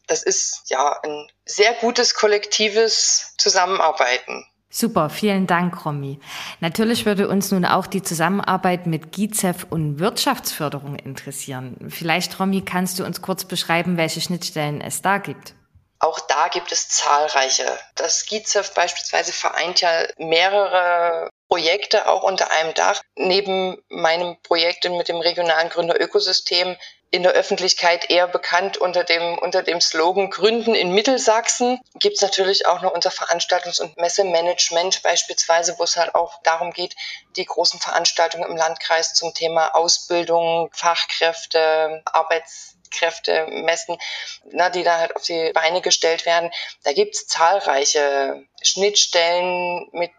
Das 0.06 0.22
ist 0.22 0.62
ja 0.70 0.98
ein 1.02 1.30
sehr 1.44 1.74
gutes 1.74 2.14
kollektives 2.14 3.34
Zusammenarbeiten. 3.38 4.46
Super, 4.72 5.10
vielen 5.10 5.48
Dank, 5.48 5.84
Romy. 5.84 6.20
Natürlich 6.60 7.04
würde 7.04 7.28
uns 7.28 7.50
nun 7.50 7.64
auch 7.64 7.88
die 7.88 8.02
Zusammenarbeit 8.02 8.86
mit 8.86 9.10
GIZEF 9.10 9.66
und 9.68 9.98
Wirtschaftsförderung 9.98 10.94
interessieren. 10.94 11.76
Vielleicht, 11.90 12.38
Romy, 12.38 12.64
kannst 12.64 13.00
du 13.00 13.04
uns 13.04 13.20
kurz 13.20 13.44
beschreiben, 13.44 13.96
welche 13.96 14.20
Schnittstellen 14.20 14.80
es 14.80 15.02
da 15.02 15.18
gibt? 15.18 15.54
Auch 15.98 16.20
da 16.20 16.46
gibt 16.48 16.70
es 16.70 16.88
zahlreiche. 16.88 17.66
Das 17.96 18.26
GIZEF 18.26 18.72
beispielsweise 18.72 19.32
vereint 19.32 19.80
ja 19.80 19.90
mehrere 20.18 21.29
Projekte 21.50 22.08
auch 22.08 22.22
unter 22.22 22.52
einem 22.52 22.74
Dach. 22.74 23.02
Neben 23.16 23.82
meinem 23.88 24.40
Projekt 24.42 24.88
mit 24.88 25.08
dem 25.08 25.16
regionalen 25.16 25.68
Gründerökosystem 25.68 26.76
in 27.10 27.24
der 27.24 27.32
Öffentlichkeit 27.32 28.08
eher 28.08 28.28
bekannt 28.28 28.76
unter 28.76 29.02
dem, 29.02 29.36
unter 29.38 29.64
dem 29.64 29.80
Slogan 29.80 30.30
Gründen 30.30 30.76
in 30.76 30.92
Mittelsachsen. 30.92 31.80
Gibt 31.94 32.16
es 32.16 32.22
natürlich 32.22 32.66
auch 32.66 32.82
noch 32.82 32.92
unser 32.92 33.10
Veranstaltungs- 33.10 33.80
und 33.80 33.96
Messemanagement 33.96 35.02
beispielsweise, 35.02 35.76
wo 35.78 35.82
es 35.82 35.96
halt 35.96 36.14
auch 36.14 36.40
darum 36.44 36.72
geht, 36.72 36.94
die 37.36 37.44
großen 37.44 37.80
Veranstaltungen 37.80 38.48
im 38.48 38.56
Landkreis 38.56 39.14
zum 39.14 39.34
Thema 39.34 39.74
Ausbildung, 39.74 40.70
Fachkräfte, 40.72 42.02
Arbeits 42.04 42.69
Kräfte 42.90 43.46
messen, 43.48 43.98
na, 44.44 44.70
die 44.70 44.82
da 44.82 44.98
halt 44.98 45.16
auf 45.16 45.22
die 45.22 45.52
Beine 45.52 45.80
gestellt 45.80 46.26
werden. 46.26 46.50
Da 46.84 46.92
gibt 46.92 47.14
es 47.14 47.26
zahlreiche 47.26 48.44
Schnittstellen 48.62 49.88
mit 49.92 50.12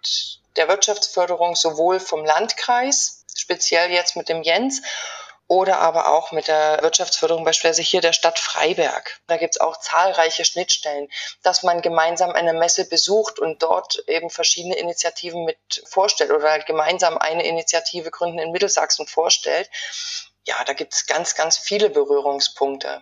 der 0.55 0.67
Wirtschaftsförderung 0.67 1.55
sowohl 1.55 1.99
vom 1.99 2.25
Landkreis, 2.25 3.25
speziell 3.35 3.91
jetzt 3.91 4.15
mit 4.15 4.29
dem 4.29 4.43
Jens, 4.43 4.81
oder 5.51 5.79
aber 5.79 6.07
auch 6.07 6.31
mit 6.31 6.47
der 6.47 6.79
Wirtschaftsförderung 6.81 7.43
beispielsweise 7.43 7.81
hier 7.81 7.99
der 7.99 8.13
Stadt 8.13 8.39
Freiberg. 8.39 9.19
Da 9.27 9.35
gibt 9.35 9.55
es 9.55 9.59
auch 9.59 9.75
zahlreiche 9.77 10.45
Schnittstellen, 10.45 11.09
dass 11.43 11.61
man 11.61 11.81
gemeinsam 11.81 12.31
eine 12.31 12.53
Messe 12.53 12.87
besucht 12.87 13.37
und 13.37 13.61
dort 13.61 14.01
eben 14.07 14.29
verschiedene 14.29 14.77
Initiativen 14.77 15.43
mit 15.43 15.57
vorstellt 15.89 16.31
oder 16.31 16.51
halt 16.51 16.67
gemeinsam 16.67 17.17
eine 17.17 17.45
Initiative 17.45 18.11
Gründen 18.11 18.39
in 18.39 18.51
Mittelsachsen 18.51 19.07
vorstellt 19.07 19.69
ja, 20.45 20.55
da 20.65 20.74
gibt 20.74 20.93
es 20.93 21.05
ganz, 21.05 21.36
ganz 21.36 21.57
viele 21.57 21.89
Berührungspunkte. 21.89 23.01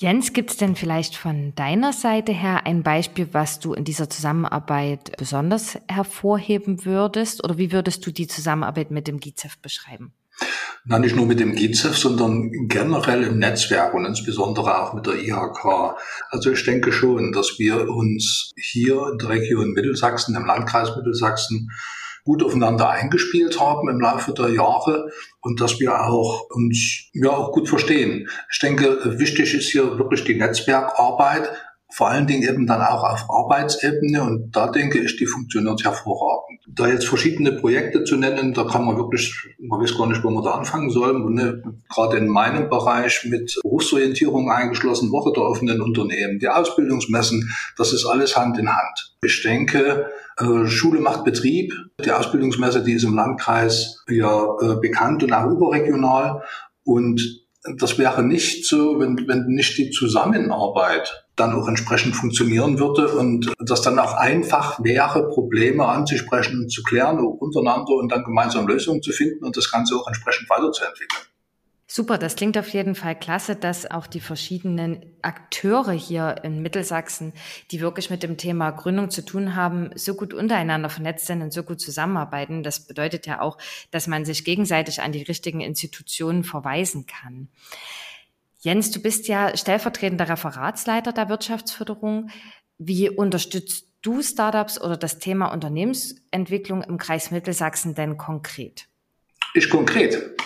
Jens, 0.00 0.32
gibt 0.32 0.50
es 0.50 0.56
denn 0.56 0.76
vielleicht 0.76 1.16
von 1.16 1.56
deiner 1.56 1.92
Seite 1.92 2.30
her 2.30 2.66
ein 2.66 2.84
Beispiel, 2.84 3.30
was 3.32 3.58
du 3.58 3.74
in 3.74 3.82
dieser 3.82 4.08
Zusammenarbeit 4.08 5.16
besonders 5.16 5.76
hervorheben 5.88 6.84
würdest? 6.84 7.42
Oder 7.42 7.58
wie 7.58 7.72
würdest 7.72 8.06
du 8.06 8.12
die 8.12 8.28
Zusammenarbeit 8.28 8.92
mit 8.92 9.08
dem 9.08 9.18
GIZEF 9.18 9.58
beschreiben? 9.58 10.14
Na, 10.84 11.00
nicht 11.00 11.16
nur 11.16 11.26
mit 11.26 11.40
dem 11.40 11.56
GIZEF, 11.56 11.96
sondern 11.96 12.68
generell 12.68 13.24
im 13.24 13.38
Netzwerk 13.40 13.92
und 13.92 14.04
insbesondere 14.04 14.80
auch 14.80 14.94
mit 14.94 15.04
der 15.04 15.14
IHK. 15.14 15.96
Also 16.30 16.52
ich 16.52 16.64
denke 16.64 16.92
schon, 16.92 17.32
dass 17.32 17.58
wir 17.58 17.88
uns 17.88 18.52
hier 18.56 19.08
in 19.10 19.18
der 19.18 19.30
Region 19.30 19.72
Mittelsachsen, 19.72 20.36
im 20.36 20.46
Landkreis 20.46 20.94
Mittelsachsen, 20.94 21.72
gut 22.28 22.42
aufeinander 22.42 22.90
eingespielt 22.90 23.58
haben 23.58 23.88
im 23.88 24.00
Laufe 24.00 24.34
der 24.34 24.50
Jahre 24.50 25.10
und 25.40 25.62
dass 25.62 25.80
wir 25.80 25.98
auch 25.98 26.50
uns 26.50 27.08
ja 27.14 27.30
auch 27.30 27.52
gut 27.52 27.70
verstehen. 27.70 28.28
Ich 28.52 28.58
denke, 28.58 29.18
wichtig 29.18 29.54
ist 29.54 29.70
hier 29.70 29.98
wirklich 29.98 30.24
die 30.24 30.34
Netzwerkarbeit, 30.34 31.50
vor 31.90 32.08
allen 32.08 32.26
Dingen 32.26 32.42
eben 32.42 32.66
dann 32.66 32.82
auch 32.82 33.02
auf 33.02 33.30
Arbeitsebene 33.30 34.22
und 34.22 34.54
da 34.54 34.70
denke 34.70 34.98
ich, 35.00 35.16
die 35.16 35.26
funktioniert 35.26 35.84
hervorragend. 35.84 36.60
Da 36.68 36.86
jetzt 36.86 37.08
verschiedene 37.08 37.52
Projekte 37.52 38.04
zu 38.04 38.16
nennen, 38.16 38.52
da 38.52 38.64
kann 38.64 38.84
man 38.84 38.96
wirklich, 38.96 39.34
man 39.58 39.80
weiß 39.80 39.96
gar 39.96 40.06
nicht, 40.06 40.22
wo 40.22 40.30
man 40.30 40.44
da 40.44 40.50
anfangen 40.50 40.90
soll. 40.90 41.18
Ne, 41.30 41.62
gerade 41.88 42.18
in 42.18 42.28
meinem 42.28 42.68
Bereich 42.68 43.24
mit 43.24 43.58
Berufsorientierung 43.62 44.50
eingeschlossen, 44.50 45.10
Woche 45.10 45.32
der 45.32 45.44
offenen 45.44 45.80
Unternehmen, 45.80 46.38
die 46.38 46.48
Ausbildungsmessen, 46.48 47.50
das 47.76 47.92
ist 47.92 48.04
alles 48.04 48.36
Hand 48.36 48.58
in 48.58 48.68
Hand. 48.68 49.16
Ich 49.22 49.42
denke, 49.42 50.06
äh, 50.38 50.66
Schule 50.66 51.00
macht 51.00 51.24
Betrieb. 51.24 51.72
Die 52.04 52.12
Ausbildungsmesse, 52.12 52.84
die 52.84 52.92
ist 52.92 53.04
im 53.04 53.14
Landkreis 53.14 54.04
ja 54.08 54.44
äh, 54.60 54.76
bekannt 54.80 55.22
und 55.22 55.32
auch 55.32 55.50
überregional. 55.50 56.42
Und 56.84 57.47
das 57.76 57.98
wäre 57.98 58.22
nicht 58.22 58.66
so, 58.66 59.00
wenn, 59.00 59.26
wenn 59.26 59.46
nicht 59.46 59.76
die 59.78 59.90
Zusammenarbeit 59.90 61.26
dann 61.36 61.54
auch 61.54 61.68
entsprechend 61.68 62.14
funktionieren 62.14 62.78
würde 62.78 63.08
und 63.08 63.52
das 63.58 63.82
dann 63.82 63.98
auch 63.98 64.14
einfach 64.14 64.82
wäre, 64.82 65.28
Probleme 65.28 65.86
anzusprechen 65.86 66.60
und 66.60 66.70
zu 66.70 66.82
klären, 66.82 67.18
untereinander 67.18 67.94
und 67.94 68.10
dann 68.10 68.24
gemeinsam 68.24 68.66
Lösungen 68.66 69.02
zu 69.02 69.12
finden 69.12 69.44
und 69.44 69.56
das 69.56 69.70
Ganze 69.70 69.96
auch 69.96 70.06
entsprechend 70.06 70.48
weiterzuentwickeln. 70.50 71.22
Super, 71.90 72.18
das 72.18 72.36
klingt 72.36 72.58
auf 72.58 72.68
jeden 72.68 72.94
Fall 72.94 73.18
klasse, 73.18 73.56
dass 73.56 73.90
auch 73.90 74.06
die 74.06 74.20
verschiedenen 74.20 75.06
Akteure 75.22 75.92
hier 75.92 76.36
in 76.42 76.60
Mittelsachsen, 76.60 77.32
die 77.70 77.80
wirklich 77.80 78.10
mit 78.10 78.22
dem 78.22 78.36
Thema 78.36 78.72
Gründung 78.72 79.08
zu 79.08 79.24
tun 79.24 79.56
haben, 79.56 79.88
so 79.94 80.14
gut 80.14 80.34
untereinander 80.34 80.90
vernetzt 80.90 81.26
sind 81.26 81.40
und 81.40 81.50
so 81.50 81.62
gut 81.62 81.80
zusammenarbeiten. 81.80 82.62
Das 82.62 82.86
bedeutet 82.86 83.26
ja 83.26 83.40
auch, 83.40 83.56
dass 83.90 84.06
man 84.06 84.26
sich 84.26 84.44
gegenseitig 84.44 85.00
an 85.00 85.12
die 85.12 85.22
richtigen 85.22 85.62
Institutionen 85.62 86.44
verweisen 86.44 87.06
kann. 87.06 87.48
Jens, 88.60 88.90
du 88.90 89.00
bist 89.00 89.26
ja 89.26 89.56
stellvertretender 89.56 90.28
Referatsleiter 90.28 91.14
der 91.14 91.30
Wirtschaftsförderung. 91.30 92.28
Wie 92.76 93.08
unterstützt 93.08 93.86
du 94.02 94.20
Startups 94.20 94.78
oder 94.78 94.98
das 94.98 95.20
Thema 95.20 95.46
Unternehmensentwicklung 95.46 96.82
im 96.82 96.98
Kreis 96.98 97.30
Mittelsachsen 97.30 97.94
denn 97.94 98.18
konkret? 98.18 98.88
Ich 99.54 99.70
konkret. 99.70 100.36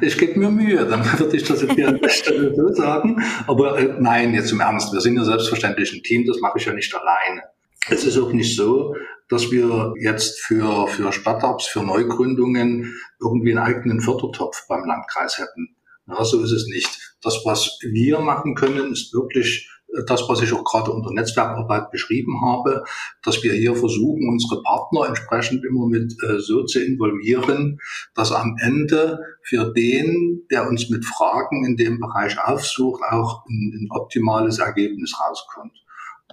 Ich 0.00 0.16
gebe 0.16 0.38
mir 0.38 0.50
Mühe, 0.50 0.86
dann 0.86 1.04
würde 1.18 1.36
ich 1.36 1.44
das 1.44 1.62
jetzt 1.62 1.74
hier 1.74 1.88
an 1.88 2.00
der 2.00 2.08
Stelle 2.08 2.54
so 2.54 2.72
sagen. 2.72 3.22
Aber 3.46 3.78
äh, 3.78 3.96
nein, 3.98 4.34
jetzt 4.34 4.52
im 4.52 4.60
Ernst, 4.60 4.92
wir 4.92 5.00
sind 5.00 5.16
ja 5.16 5.24
selbstverständlich 5.24 5.92
ein 5.92 6.02
Team, 6.02 6.24
das 6.26 6.40
mache 6.40 6.58
ich 6.58 6.64
ja 6.64 6.72
nicht 6.72 6.94
alleine. 6.94 7.42
Es 7.88 8.04
ist 8.04 8.16
auch 8.18 8.32
nicht 8.32 8.56
so, 8.56 8.94
dass 9.28 9.50
wir 9.50 9.94
jetzt 9.98 10.40
für, 10.40 10.86
für 10.88 11.12
Startups, 11.12 11.66
für 11.66 11.82
Neugründungen 11.82 12.94
irgendwie 13.20 13.50
einen 13.50 13.66
eigenen 13.66 14.00
Fördertopf 14.00 14.66
beim 14.68 14.84
Landkreis 14.84 15.38
hätten. 15.38 15.76
Ja, 16.06 16.24
so 16.24 16.42
ist 16.42 16.52
es 16.52 16.66
nicht. 16.66 17.16
Das, 17.22 17.40
was 17.44 17.78
wir 17.82 18.20
machen 18.20 18.54
können, 18.54 18.92
ist 18.92 19.12
wirklich 19.12 19.68
das, 20.06 20.28
was 20.28 20.40
ich 20.42 20.52
auch 20.52 20.64
gerade 20.64 20.90
unter 20.90 21.12
Netzwerkarbeit 21.12 21.90
beschrieben 21.90 22.40
habe, 22.42 22.84
dass 23.22 23.42
wir 23.42 23.52
hier 23.52 23.74
versuchen, 23.74 24.28
unsere 24.28 24.62
Partner 24.62 25.08
entsprechend 25.08 25.64
immer 25.64 25.86
mit 25.86 26.14
äh, 26.22 26.38
so 26.38 26.64
zu 26.64 26.82
involvieren, 26.82 27.78
dass 28.14 28.32
am 28.32 28.56
Ende 28.60 29.20
für 29.42 29.72
den, 29.72 30.46
der 30.50 30.68
uns 30.68 30.88
mit 30.88 31.04
Fragen 31.04 31.64
in 31.66 31.76
dem 31.76 32.00
Bereich 32.00 32.38
aufsucht, 32.42 33.02
auch 33.10 33.44
ein, 33.48 33.72
ein 33.74 33.88
optimales 33.90 34.58
Ergebnis 34.58 35.14
rauskommt. 35.20 35.72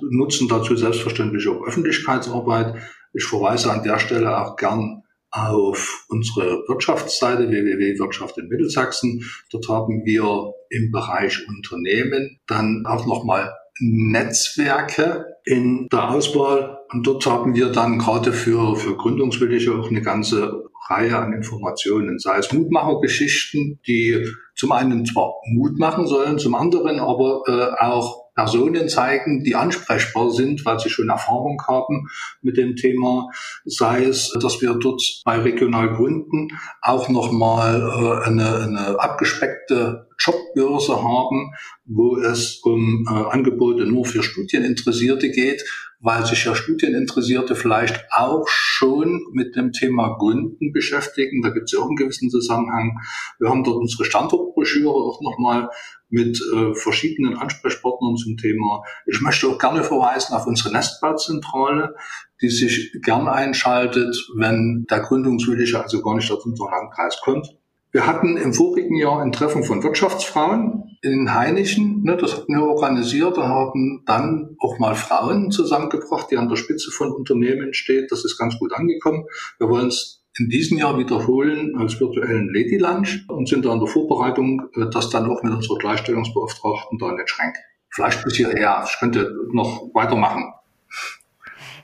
Nutzen 0.02 0.48
dazu 0.48 0.76
selbstverständlich 0.78 1.48
auch 1.50 1.66
Öffentlichkeitsarbeit. 1.66 2.76
Ich 3.14 3.26
verweise 3.26 3.72
an 3.72 3.84
der 3.84 4.00
Stelle 4.00 4.38
auch 4.38 4.56
gern 4.56 5.04
auf 5.32 6.06
unsere 6.08 6.64
Wirtschaftsseite 6.68 7.50
www.wirtschaft 7.50 8.38
in 8.38 8.48
Mittelsachsen. 8.48 9.30
Dort 9.52 9.68
haben 9.68 10.06
wir 10.06 10.54
im 10.70 10.92
Bereich 10.92 11.48
Unternehmen 11.48 12.40
dann 12.48 12.86
auch 12.86 13.06
nochmal 13.06 13.54
Netzwerke 13.80 15.26
in 15.46 15.88
der 15.92 16.12
Auswahl. 16.12 16.80
Und 16.92 17.08
dort 17.08 17.26
haben 17.26 17.56
wir 17.56 17.72
dann 17.72 18.00
gerade 18.00 18.34
für, 18.34 18.76
für 18.76 18.96
Gründungswillige 18.96 19.74
auch 19.74 19.90
eine 19.90 20.02
ganze 20.02 20.66
Reihe 20.90 21.18
an 21.18 21.34
Informationen, 21.34 22.20
sei 22.20 22.40
es 22.40 22.52
Mutmachergeschichten, 22.52 23.80
die 23.88 24.26
zum 24.56 24.72
einen 24.72 25.06
zwar 25.06 25.36
Mut 25.46 25.78
machen 25.78 26.08
sollen, 26.08 26.40
zum 26.40 26.56
anderen 26.56 27.00
aber 27.00 27.44
äh, 27.48 27.84
auch 27.84 28.29
Personen 28.40 28.88
zeigen, 28.88 29.44
die 29.44 29.56
ansprechbar 29.56 30.32
sind, 30.32 30.66
weil 30.66 30.80
sie 30.80 30.90
schon 30.90 31.10
Erfahrung 31.10 31.62
haben 31.68 32.08
mit 32.42 32.56
dem 32.56 32.78
Thema. 32.78 33.30
Sei 33.66 34.06
es, 34.06 34.32
dass 34.42 34.62
wir 34.62 34.76
dort 34.76 35.02
bei 35.26 35.40
Regionalgründen 35.40 36.48
auch 36.82 37.10
nochmal 37.10 37.82
äh, 37.82 38.28
eine, 38.28 38.56
eine 38.60 39.00
abgespeckte 39.00 40.08
Jobbörse 40.18 41.04
haben, 41.04 41.52
wo 41.86 42.18
es 42.18 42.60
um 42.64 43.06
äh, 43.10 43.12
Angebote 43.12 43.86
nur 43.86 44.06
für 44.06 44.24
Studieninteressierte 44.24 45.32
geht, 45.32 45.64
weil 46.00 46.26
sich 46.26 46.46
ja 46.46 46.56
Studieninteressierte 46.56 47.56
vielleicht 47.56 48.06
auch 48.12 48.48
schon 48.48 49.22
mit 49.34 49.56
dem 49.58 49.74
Thema 49.74 50.16
Gründen 50.18 50.72
beschäftigen. 50.72 51.42
Da 51.42 51.50
gibt 51.50 51.66
es 51.66 51.74
ja 51.74 51.80
auch 51.80 51.88
einen 51.88 51.98
gewissen 51.98 52.30
Zusammenhang. 52.30 53.00
Wir 53.38 53.50
haben 53.50 53.66
dort 53.66 53.78
unsere 53.78 54.06
Standortbroschüre 54.06 54.94
auch 54.94 55.22
nochmal 55.22 55.70
mit 56.10 56.40
äh, 56.54 56.74
verschiedenen 56.74 57.38
Ansprechpartnern 57.38 58.16
zum 58.16 58.38
Thema. 58.38 58.84
Ich 59.06 59.22
möchte 59.22 59.48
auch 59.48 59.58
gerne 59.58 59.84
verweisen 59.84 60.34
auf 60.34 60.48
unsere 60.48 60.74
Nestbauzentrale, 60.74 61.96
die 62.42 62.50
sich 62.50 62.92
gern 63.02 63.28
einschaltet, 63.28 64.16
wenn 64.36 64.86
der 64.90 65.02
Gründungswillige 65.02 65.82
also 65.82 66.02
gar 66.02 66.16
nicht 66.16 66.32
aus 66.32 66.46
unserem 66.46 66.72
Landkreis 66.72 67.20
kommt. 67.22 67.48
Wir 67.92 68.06
hatten 68.06 68.38
im 68.38 68.54
vorigen 68.54 68.96
Jahr 68.98 69.22
ein 69.22 69.32
Treffen 69.32 69.64
von 69.64 69.82
Wirtschaftsfrauen 69.82 70.98
in 71.02 71.34
Heinichen. 71.34 72.04
Ne, 72.04 72.18
das 72.18 72.36
hatten 72.36 72.54
wir 72.54 72.64
organisiert 72.64 73.38
und 73.38 73.44
haben 73.44 74.04
dann 74.06 74.56
auch 74.60 74.78
mal 74.78 74.94
Frauen 74.94 75.50
zusammengebracht, 75.50 76.28
die 76.30 76.38
an 76.38 76.50
der 76.50 76.56
Spitze 76.56 76.92
von 76.92 77.12
Unternehmen 77.12 77.74
steht. 77.74 78.12
Das 78.12 78.26
ist 78.26 78.38
ganz 78.38 78.60
gut 78.60 78.74
angekommen. 78.74 79.26
Wir 79.58 79.70
wollen 79.70 79.88
es 79.88 80.19
in 80.38 80.50
diesem 80.50 80.78
Jahr 80.78 80.98
wiederholen 80.98 81.76
als 81.78 82.00
virtuellen 82.00 82.54
Lady 82.54 82.78
Lunch 82.78 83.26
und 83.28 83.48
sind 83.48 83.66
da 83.66 83.74
in 83.74 83.80
der 83.80 83.88
Vorbereitung, 83.88 84.70
äh, 84.76 84.90
das 84.92 85.10
dann 85.10 85.30
auch 85.30 85.44
mit 85.44 85.54
unserer 85.54 85.78
Gleichstellungsbeauftragten 85.78 86.98
Daniel 86.98 87.28
Schrenk. 87.28 87.56
Vielleicht 87.90 88.24
bis 88.24 88.36
hierher. 88.36 88.86
Ich 88.88 89.00
könnte 89.00 89.36
noch 89.52 89.90
weitermachen. 89.94 90.54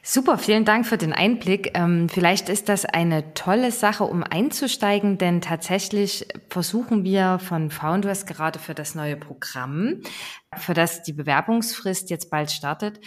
Super, 0.07 0.37
vielen 0.37 0.65
Dank 0.65 0.85
für 0.85 0.99
den 0.99 1.13
Einblick. 1.13 1.71
Ähm, 1.73 2.09
vielleicht 2.09 2.47
ist 2.47 2.69
das 2.69 2.85
eine 2.85 3.33
tolle 3.33 3.71
Sache, 3.71 4.03
um 4.03 4.21
einzusteigen, 4.21 5.17
denn 5.17 5.41
tatsächlich 5.41 6.27
versuchen 6.47 7.03
wir 7.03 7.39
von 7.39 7.71
Founders 7.71 8.27
gerade 8.27 8.59
für 8.59 8.75
das 8.75 8.93
neue 8.93 9.17
Programm, 9.17 10.01
für 10.55 10.75
das 10.75 11.01
die 11.01 11.13
Bewerbungsfrist 11.13 12.11
jetzt 12.11 12.29
bald 12.29 12.51
startet, 12.51 12.99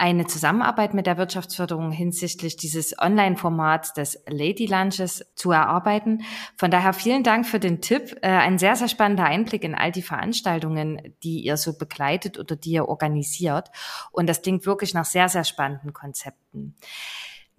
eine 0.00 0.26
Zusammenarbeit 0.26 0.94
mit 0.94 1.06
der 1.06 1.18
Wirtschaftsförderung 1.18 1.92
hinsichtlich 1.92 2.56
dieses 2.56 2.98
Online-Formats 2.98 3.92
des 3.92 4.22
Lady 4.26 4.64
Lunches 4.64 5.26
zu 5.34 5.50
erarbeiten. 5.50 6.22
Von 6.56 6.70
daher 6.70 6.94
vielen 6.94 7.22
Dank 7.22 7.46
für 7.46 7.60
den 7.60 7.82
Tipp. 7.82 8.16
Äh, 8.22 8.28
ein 8.28 8.58
sehr, 8.58 8.76
sehr 8.76 8.88
spannender 8.88 9.24
Einblick 9.24 9.62
in 9.62 9.74
all 9.74 9.92
die 9.92 10.00
Veranstaltungen, 10.00 11.14
die 11.22 11.40
ihr 11.40 11.58
so 11.58 11.76
begleitet 11.76 12.38
oder 12.38 12.56
die 12.56 12.70
ihr 12.70 12.88
organisiert. 12.88 13.70
Und 14.10 14.26
das 14.26 14.40
klingt 14.40 14.64
wirklich 14.64 14.94
nach 14.94 15.04
sehr, 15.04 15.28
sehr 15.28 15.44
spannenden 15.44 15.92
Konzepten. 15.92 16.76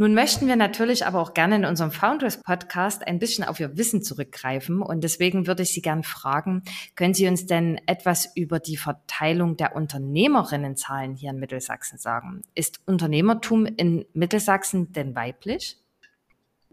Nun 0.01 0.15
möchten 0.15 0.47
wir 0.47 0.55
natürlich 0.55 1.05
aber 1.05 1.19
auch 1.19 1.35
gerne 1.35 1.57
in 1.57 1.65
unserem 1.65 1.91
Founders 1.91 2.41
Podcast 2.41 3.07
ein 3.07 3.19
bisschen 3.19 3.43
auf 3.43 3.59
Ihr 3.59 3.77
Wissen 3.77 4.01
zurückgreifen. 4.01 4.81
Und 4.81 5.03
deswegen 5.03 5.45
würde 5.45 5.61
ich 5.61 5.75
Sie 5.75 5.83
gerne 5.83 6.01
fragen, 6.01 6.63
können 6.95 7.13
Sie 7.13 7.27
uns 7.27 7.45
denn 7.45 7.79
etwas 7.85 8.27
über 8.35 8.57
die 8.57 8.77
Verteilung 8.77 9.57
der 9.57 9.75
Unternehmerinnenzahlen 9.75 11.13
hier 11.13 11.29
in 11.29 11.39
Mittelsachsen 11.39 11.99
sagen? 11.99 12.41
Ist 12.55 12.79
Unternehmertum 12.87 13.67
in 13.67 14.05
Mittelsachsen 14.13 14.91
denn 14.91 15.13
weiblich? 15.13 15.77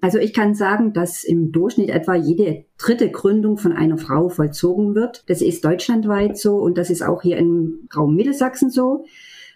Also 0.01 0.17
ich 0.17 0.33
kann 0.33 0.55
sagen, 0.55 0.95
dass 0.95 1.23
im 1.23 1.53
Durchschnitt 1.53 1.91
etwa 1.91 2.15
jede 2.15 2.65
dritte 2.79 3.11
Gründung 3.11 3.59
von 3.59 3.75
einer 3.75 3.99
Frau 3.99 4.31
vollzogen 4.31 4.95
wird. 4.95 5.25
Das 5.27 5.43
ist 5.43 5.67
deutschlandweit 5.67 6.39
so 6.39 6.57
und 6.57 6.79
das 6.79 6.89
ist 6.89 7.03
auch 7.03 7.21
hier 7.21 7.37
im 7.37 7.91
Raum 7.95 8.15
Mittelsachsen 8.15 8.71
so. 8.71 9.05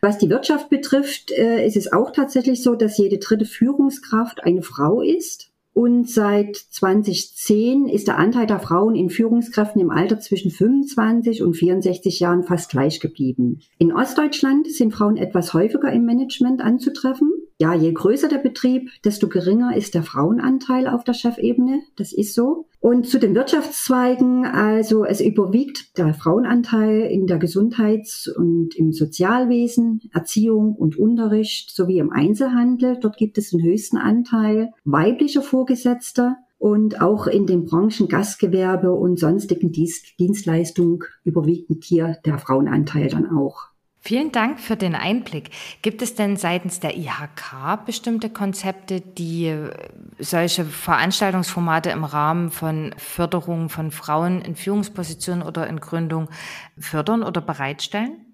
Was 0.05 0.19
die 0.19 0.29
Wirtschaft 0.31 0.69
betrifft, 0.69 1.31
äh, 1.31 1.65
ist 1.65 1.77
es 1.77 1.93
auch 1.93 2.11
tatsächlich 2.11 2.61
so, 2.65 2.75
dass 2.75 2.99
jede 2.99 3.19
dritte 3.19 3.45
Führungskraft 3.45 4.43
eine 4.43 4.63
Frau 4.63 5.01
ist. 5.01 5.53
Und 5.75 6.11
seit 6.11 6.57
2010 6.57 7.87
ist 7.87 8.09
der 8.09 8.19
Anteil 8.19 8.49
der 8.49 8.59
Frauen 8.59 8.97
in 8.97 9.11
Führungskräften 9.11 9.81
im 9.81 9.91
Alter 9.91 10.19
zwischen 10.19 10.51
25 10.51 11.43
und 11.45 11.55
64 11.55 12.19
Jahren 12.19 12.43
fast 12.43 12.71
gleich 12.71 12.99
geblieben. 12.99 13.61
In 13.79 13.93
Ostdeutschland 13.93 14.67
sind 14.67 14.93
Frauen 14.93 15.17
etwas 15.17 15.55
häufiger 15.55 15.93
im 15.93 16.05
Management 16.05 16.61
anzutreffen. 16.61 17.31
Ja, 17.63 17.75
je 17.75 17.93
größer 17.93 18.27
der 18.27 18.39
Betrieb, 18.39 18.91
desto 19.05 19.29
geringer 19.29 19.77
ist 19.77 19.95
der 19.95 20.03
Frauenanteil 20.03 20.89
auf 20.89 21.05
der 21.05 21.13
Chefebene. 21.13 21.83
Das 21.95 22.13
ist 22.13 22.35
so. 22.35 22.67
Und 22.81 23.07
zu 23.07 23.21
den 23.21 23.37
Wirtschaftszweigen, 23.37 24.45
also 24.45 25.05
es 25.05 25.21
überwiegt 25.21 25.97
der 25.97 26.13
Frauenanteil 26.13 27.03
in 27.03 27.29
der 27.29 27.39
Gesundheits- 27.39 28.27
und 28.27 28.75
im 28.75 28.91
Sozialwesen, 28.91 30.01
Erziehung 30.13 30.75
und 30.75 30.99
Unterricht 30.99 31.71
sowie 31.71 31.99
im 31.99 32.11
Einzelhandel. 32.11 32.99
Dort 33.01 33.17
gibt 33.17 33.39
es 33.39 33.51
den 33.51 33.63
höchsten 33.63 33.97
Anteil 33.97 34.73
weiblicher 34.85 35.43
Vorgesetzter. 35.43 36.39
Und 36.59 37.01
auch 37.01 37.29
in 37.29 37.47
den 37.47 37.65
Branchen 37.65 38.09
Gastgewerbe 38.09 38.91
und 38.91 39.21
sonstigen 39.21 39.71
Dienstleistungen 39.71 40.99
überwiegt 41.23 41.85
hier 41.85 42.19
der 42.25 42.39
Frauenanteil 42.39 43.09
dann 43.09 43.31
auch. 43.31 43.72
Vielen 44.05 44.33
Dank 44.33 44.59
für 44.59 44.75
den 44.75 44.97
Einblick. 44.97 45.51
Gibt 45.81 46.03
es 46.03 46.17
denn 46.17 46.37
seitens 46.37 46.81
der 46.81 46.97
IHK 46.97 47.87
bestimmte 47.87 48.31
Konzepte, 48.31 49.01
die 49.01 49.47
äh, 49.47 49.71
solche 50.19 50.65
Veranstaltungsformate 50.65 51.91
im 51.91 52.03
Rahmen 52.03 52.51
von 52.51 52.97
Förderung 52.99 53.69
von 53.69 53.93
Frauen 53.93 54.43
in 54.43 54.57
Führungspositionen 54.57 55.45
oder 55.45 55.69
in 55.69 55.79
Gründung 55.79 56.29
fördern 56.77 57.23
oder 57.23 57.41
bereitstellen? 57.41 58.32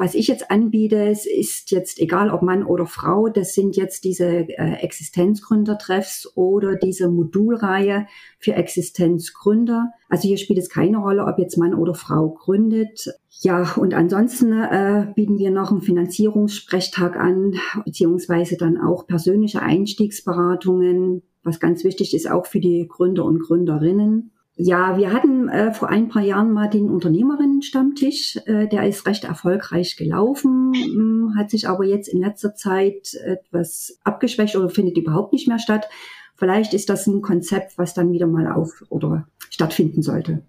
Was 0.00 0.14
ich 0.14 0.28
jetzt 0.28 0.50
anbiete, 0.50 0.96
ist 0.96 1.70
jetzt 1.70 2.00
egal 2.00 2.30
ob 2.30 2.40
Mann 2.40 2.64
oder 2.64 2.86
Frau, 2.86 3.28
das 3.28 3.52
sind 3.52 3.76
jetzt 3.76 4.04
diese 4.04 4.24
äh, 4.24 4.76
Existenzgründertreffs 4.80 6.26
oder 6.36 6.74
diese 6.74 7.10
Modulreihe 7.10 8.06
für 8.38 8.54
Existenzgründer. 8.54 9.92
Also 10.08 10.26
hier 10.26 10.38
spielt 10.38 10.58
es 10.58 10.70
keine 10.70 10.96
Rolle, 10.96 11.26
ob 11.26 11.38
jetzt 11.38 11.58
Mann 11.58 11.74
oder 11.74 11.92
Frau 11.92 12.30
gründet. 12.30 13.10
Ja, 13.42 13.74
und 13.76 13.92
ansonsten 13.92 14.54
äh, 14.54 15.12
bieten 15.14 15.36
wir 15.36 15.50
noch 15.50 15.70
einen 15.70 15.82
Finanzierungssprechtag 15.82 17.16
an, 17.16 17.56
beziehungsweise 17.84 18.56
dann 18.56 18.78
auch 18.78 19.06
persönliche 19.06 19.60
Einstiegsberatungen, 19.60 21.20
was 21.42 21.60
ganz 21.60 21.84
wichtig 21.84 22.14
ist 22.14 22.30
auch 22.30 22.46
für 22.46 22.60
die 22.60 22.88
Gründer 22.88 23.26
und 23.26 23.38
Gründerinnen. 23.38 24.32
Ja, 24.62 24.98
wir 24.98 25.10
hatten 25.10 25.48
äh, 25.48 25.72
vor 25.72 25.88
ein 25.88 26.08
paar 26.08 26.20
Jahren 26.20 26.52
mal 26.52 26.68
den 26.68 26.90
Unternehmerinnen-Stammtisch. 26.90 28.36
Äh, 28.44 28.68
der 28.68 28.86
ist 28.86 29.06
recht 29.06 29.24
erfolgreich 29.24 29.96
gelaufen, 29.96 30.72
mh, 30.72 30.84
hm, 30.84 31.34
hat 31.38 31.48
sich 31.48 31.66
aber 31.66 31.86
jetzt 31.86 32.08
in 32.08 32.20
letzter 32.20 32.54
Zeit 32.54 33.14
etwas 33.24 33.98
abgeschwächt 34.04 34.56
oder 34.56 34.68
findet 34.68 34.98
überhaupt 34.98 35.32
nicht 35.32 35.48
mehr 35.48 35.58
statt. 35.58 35.88
Vielleicht 36.36 36.74
ist 36.74 36.90
das 36.90 37.06
ein 37.06 37.22
Konzept, 37.22 37.78
was 37.78 37.94
dann 37.94 38.12
wieder 38.12 38.26
mal 38.26 38.52
auf 38.52 38.84
oder 38.90 39.26
stattfinden 39.48 40.02
sollte. 40.02 40.42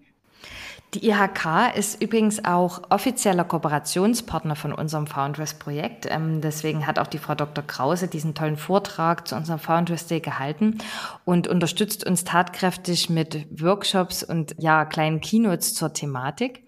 Die 0.93 1.07
IHK 1.07 1.73
ist 1.73 2.01
übrigens 2.01 2.43
auch 2.43 2.81
offizieller 2.89 3.45
Kooperationspartner 3.45 4.57
von 4.57 4.73
unserem 4.73 5.07
Foundress-Projekt. 5.07 6.05
Ähm, 6.09 6.41
deswegen 6.41 6.85
hat 6.85 6.99
auch 6.99 7.07
die 7.07 7.17
Frau 7.17 7.33
Dr. 7.33 7.63
Krause 7.65 8.09
diesen 8.09 8.35
tollen 8.35 8.57
Vortrag 8.57 9.25
zu 9.25 9.37
unserem 9.37 9.59
Foundress 9.59 10.07
Day 10.07 10.19
gehalten 10.19 10.79
und 11.23 11.47
unterstützt 11.47 12.05
uns 12.05 12.25
tatkräftig 12.25 13.09
mit 13.09 13.47
Workshops 13.61 14.21
und 14.21 14.53
ja, 14.57 14.83
kleinen 14.83 15.21
Keynotes 15.21 15.75
zur 15.75 15.93
Thematik. 15.93 16.65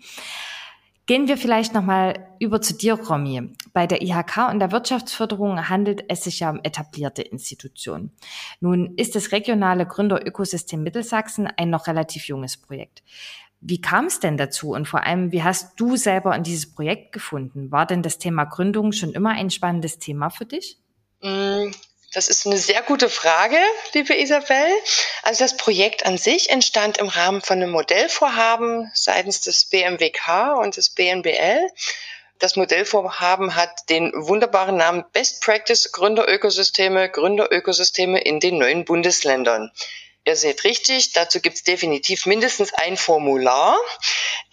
Gehen 1.06 1.28
wir 1.28 1.36
vielleicht 1.36 1.74
nochmal 1.74 2.26
über 2.40 2.62
zu 2.62 2.76
dir, 2.76 2.94
Romy. 2.94 3.52
Bei 3.74 3.88
der 3.88 4.02
IHK 4.02 4.50
und 4.50 4.60
der 4.60 4.72
Wirtschaftsförderung 4.72 5.68
handelt 5.68 6.06
es 6.08 6.24
sich 6.24 6.40
ja 6.40 6.50
um 6.50 6.62
etablierte 6.64 7.24
Institutionen. 7.24 8.12
Nun 8.62 8.96
ist 8.96 9.16
das 9.16 9.34
regionale 9.34 9.86
Gründerökosystem 9.86 10.82
Mittelsachsen 10.82 11.48
ein 11.48 11.70
noch 11.70 11.88
relativ 11.88 12.30
junges 12.30 12.56
Projekt. 12.56 13.04
Wie 13.66 13.80
kam 13.80 14.08
es 14.08 14.20
denn 14.20 14.36
dazu 14.36 14.72
und 14.72 14.90
vor 14.90 15.04
allem, 15.04 15.32
wie 15.32 15.42
hast 15.42 15.80
du 15.80 15.96
selber 15.96 16.36
in 16.36 16.44
dieses 16.44 16.74
Projekt 16.76 17.14
gefunden? 17.14 17.72
War 17.72 17.86
denn 17.86 18.02
das 18.02 18.18
Thema 18.18 18.44
Gründung 18.44 18.92
schon 18.92 19.14
immer 19.14 19.30
ein 19.30 19.50
spannendes 19.50 20.00
Thema 20.00 20.30
für 20.30 20.46
dich? 20.46 20.78
Mm, 21.22 21.72
das 22.14 22.28
ist 22.28 22.46
eine 22.46 22.58
sehr 22.58 22.82
gute 22.82 23.08
Frage, 23.08 23.56
liebe 23.94 24.20
Isabel. 24.20 24.68
Also 25.22 25.46
das 25.46 25.56
Projekt 25.56 26.06
an 26.06 26.18
sich 26.18 26.50
entstand 26.50 26.98
im 26.98 27.08
Rahmen 27.08 27.42
von 27.42 27.62
einem 27.62 27.72
Modellvorhaben 27.72 28.92
seitens 28.94 29.40
des 29.40 29.64
BMWK 29.66 30.58
und 30.60 30.76
des 30.76 30.90
BNBL. 30.90 31.70
Das 32.40 32.58
Modellvorhaben 32.58 33.56
hat 33.56 33.90
den 33.90 34.12
wunderbaren 34.14 34.76
Namen 34.76 35.06
Best 35.14 35.42
Practice 35.42 35.94
Gründerökosysteme, 35.94 37.10
Gründerökosysteme 37.10 38.20
in 38.20 38.42
den 38.42 38.58
neuen 38.58 38.84
Bundesländern. 38.84 39.72
Ihr 40.26 40.38
seht 40.38 40.64
richtig, 40.64 41.12
dazu 41.12 41.42
gibt's 41.42 41.64
definitiv 41.64 42.26
mindestens 42.26 42.74
ein 42.74 42.96
Formular. 42.96 43.78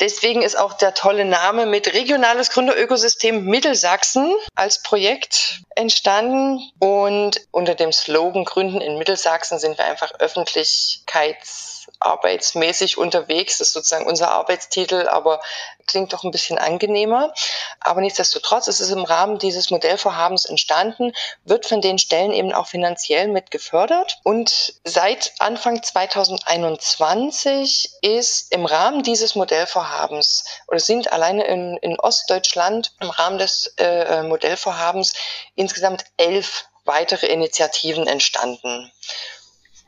Deswegen 0.00 0.42
ist 0.42 0.58
auch 0.58 0.72
der 0.72 0.94
tolle 0.94 1.24
Name 1.24 1.64
mit 1.64 1.92
Regionales 1.92 2.50
Gründerökosystem 2.50 3.44
Mittelsachsen 3.44 4.34
als 4.56 4.82
Projekt 4.82 5.62
entstanden. 5.76 6.60
Und 6.80 7.40
unter 7.52 7.76
dem 7.76 7.92
Slogan 7.92 8.44
Gründen 8.44 8.80
in 8.80 8.98
Mittelsachsen 8.98 9.60
sind 9.60 9.78
wir 9.78 9.84
einfach 9.84 10.12
Öffentlichkeits 10.18 11.79
arbeitsmäßig 12.00 12.98
unterwegs. 12.98 13.60
Ist 13.60 13.72
sozusagen 13.72 14.06
unser 14.06 14.30
Arbeitstitel, 14.30 15.08
aber 15.08 15.40
klingt 15.86 16.12
doch 16.12 16.24
ein 16.24 16.30
bisschen 16.30 16.58
angenehmer. 16.58 17.32
Aber 17.80 18.00
nichtsdestotrotz 18.00 18.68
ist 18.68 18.80
es 18.80 18.90
im 18.90 19.04
Rahmen 19.04 19.38
dieses 19.38 19.70
Modellvorhabens 19.70 20.46
entstanden, 20.46 21.12
wird 21.44 21.66
von 21.66 21.80
den 21.80 21.98
Stellen 21.98 22.32
eben 22.32 22.52
auch 22.52 22.66
finanziell 22.66 23.28
mit 23.28 23.50
gefördert. 23.50 24.18
Und 24.22 24.74
seit 24.84 25.32
Anfang 25.38 25.82
2021 25.82 27.90
ist 28.02 28.52
im 28.52 28.66
Rahmen 28.66 29.02
dieses 29.02 29.34
Modellvorhabens 29.34 30.44
oder 30.68 30.80
sind 30.80 31.12
alleine 31.12 31.44
in, 31.44 31.76
in 31.78 31.98
Ostdeutschland 32.00 32.92
im 33.00 33.10
Rahmen 33.10 33.38
des 33.38 33.74
äh, 33.78 34.22
Modellvorhabens 34.22 35.14
insgesamt 35.54 36.04
elf 36.16 36.66
weitere 36.84 37.26
Initiativen 37.26 38.06
entstanden 38.06 38.90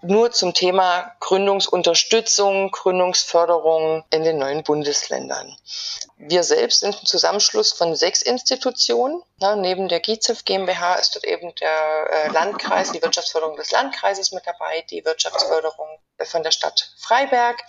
nur 0.02 0.32
zum 0.32 0.52
Thema 0.52 1.14
Gründungsunterstützung, 1.20 2.70
Gründungsförderung 2.70 4.04
in 4.10 4.24
den 4.24 4.38
neuen 4.38 4.64
Bundesländern. 4.64 5.56
Wir 6.16 6.42
selbst 6.42 6.80
sind 6.80 7.00
ein 7.00 7.06
Zusammenschluss 7.06 7.72
von 7.72 7.94
sechs 7.94 8.22
Institutionen. 8.22 9.22
Na, 9.38 9.56
neben 9.56 9.88
der 9.88 10.00
GIZEF 10.00 10.44
GmbH 10.44 10.94
ist 10.96 11.14
dort 11.14 11.24
eben 11.24 11.54
der 11.56 12.10
äh, 12.10 12.28
Landkreis, 12.28 12.92
die 12.92 13.02
Wirtschaftsförderung 13.02 13.56
des 13.56 13.70
Landkreises 13.70 14.32
mit 14.32 14.46
dabei, 14.46 14.84
die 14.90 15.04
Wirtschaftsförderung 15.04 15.86
von 16.24 16.42
der 16.42 16.52
Stadt 16.52 16.92
Freiberg, 16.98 17.62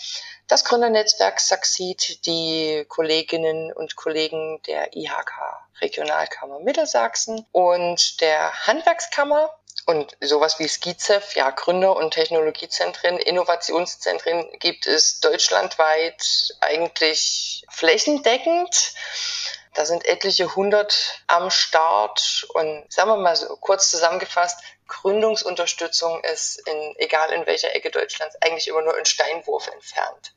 das 0.48 0.66
Gründernetzwerk 0.66 1.40
Saxid, 1.40 2.26
die 2.26 2.86
Kolleginnen 2.90 3.72
und 3.72 3.96
Kollegen 3.96 4.62
der 4.68 4.96
IHK 4.96 5.32
Regionalkammer 5.82 6.60
Mittelsachsen 6.60 7.46
und 7.52 8.22
der 8.22 8.68
Handwerkskammer 8.68 9.50
und 9.86 10.18
sowas 10.22 10.60
wie 10.60 10.68
Skizev, 10.68 11.36
ja, 11.36 11.50
Gründer- 11.50 11.96
und 11.96 12.14
Technologiezentren, 12.14 13.18
Innovationszentren 13.18 14.48
gibt 14.60 14.88
es 14.88 15.20
deutschlandweit 15.20 16.56
eigentlich 16.62 17.66
flächendeckend. 17.70 18.94
Da 19.74 19.86
sind 19.86 20.06
etliche 20.06 20.56
hundert 20.56 21.24
am 21.28 21.50
Start 21.50 22.48
und 22.54 22.86
sagen 22.90 23.10
wir 23.10 23.18
mal 23.18 23.36
so 23.36 23.56
kurz 23.58 23.90
zusammengefasst, 23.90 24.60
Gründungsunterstützung 24.88 26.24
ist 26.32 26.68
in, 26.68 26.96
egal 26.98 27.32
in 27.32 27.46
welcher 27.48 27.76
Ecke 27.76 27.90
Deutschlands, 27.90 28.36
eigentlich 28.42 28.68
immer 28.68 28.84
nur 28.84 28.96
ein 28.96 29.06
Steinwurf 29.06 29.68
entfernt. 29.68 30.34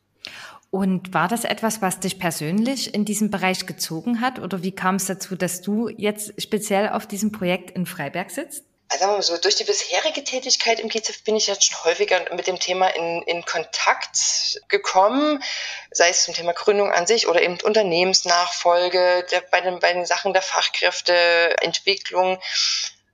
Und 0.71 1.15
war 1.15 1.29
das 1.29 1.45
etwas, 1.45 1.81
was 1.83 2.01
dich 2.01 2.19
persönlich 2.19 2.93
in 2.95 3.05
diesem 3.05 3.31
Bereich 3.31 3.67
gezogen 3.67 4.21
hat? 4.21 4.39
Oder 4.39 4.63
wie 4.63 4.75
kam 4.75 4.97
es 4.97 5.07
dazu, 5.07 5.37
dass 5.37 5.63
du 5.63 5.89
jetzt 5.89 6.41
speziell 6.41 6.89
auf 6.89 7.07
diesem 7.07 7.31
Projekt 7.31 7.71
in 7.71 7.87
Freiberg 7.87 8.31
sitzt? 8.31 8.65
Also 8.89 9.21
so, 9.21 9.37
durch 9.37 9.57
die 9.57 9.65
bisherige 9.65 10.23
Tätigkeit 10.23 10.81
im 10.81 10.89
GZF 10.89 11.25
bin 11.25 11.37
ich 11.37 11.47
jetzt 11.47 11.65
schon 11.65 11.85
häufiger 11.85 12.21
mit 12.35 12.47
dem 12.47 12.61
Thema 12.61 12.89
in, 12.89 13.23
in 13.23 13.45
Kontakt 13.45 14.61
gekommen, 14.69 15.43
sei 15.91 16.11
es 16.11 16.25
zum 16.25 16.35
Thema 16.35 16.53
Gründung 16.53 16.93
an 16.93 17.07
sich 17.07 17.27
oder 17.27 17.43
eben 17.43 17.59
Unternehmensnachfolge, 17.61 19.27
der, 19.31 19.41
bei, 19.41 19.61
den, 19.61 19.81
bei 19.81 19.93
den 19.93 20.07
Sachen 20.07 20.33
der 20.33 20.43
Fachkräfteentwicklung. 20.43 22.41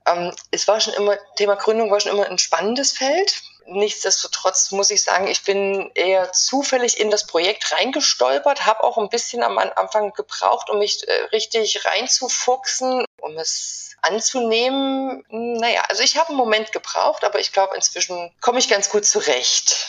Ähm, 0.05 0.33
es 0.51 0.67
war 0.67 0.79
schon 0.79 0.93
immer, 0.93 1.17
Thema 1.37 1.55
Gründung 1.55 1.89
war 1.89 1.99
schon 1.99 2.11
immer 2.11 2.29
ein 2.29 2.37
spannendes 2.37 2.91
Feld. 2.91 3.41
Nichtsdestotrotz 3.65 4.71
muss 4.71 4.91
ich 4.91 5.03
sagen, 5.03 5.27
ich 5.27 5.43
bin 5.43 5.89
eher 5.95 6.33
zufällig 6.33 6.99
in 6.99 7.09
das 7.09 7.25
Projekt 7.25 7.71
reingestolpert, 7.71 8.65
habe 8.65 8.83
auch 8.83 8.97
ein 8.97 9.09
bisschen 9.09 9.41
am 9.41 9.57
Anfang 9.57 10.11
gebraucht, 10.11 10.69
um 10.69 10.79
mich 10.79 11.07
äh, 11.07 11.13
richtig 11.31 11.85
reinzufuchsen, 11.85 13.05
um 13.33 13.39
es 13.39 13.95
anzunehmen. 14.01 15.23
Naja, 15.29 15.83
also 15.89 16.03
ich 16.03 16.17
habe 16.17 16.29
einen 16.29 16.37
Moment 16.37 16.71
gebraucht, 16.71 17.23
aber 17.23 17.39
ich 17.39 17.51
glaube, 17.51 17.75
inzwischen 17.75 18.31
komme 18.41 18.59
ich 18.59 18.69
ganz 18.69 18.89
gut 18.89 19.05
zurecht. 19.05 19.87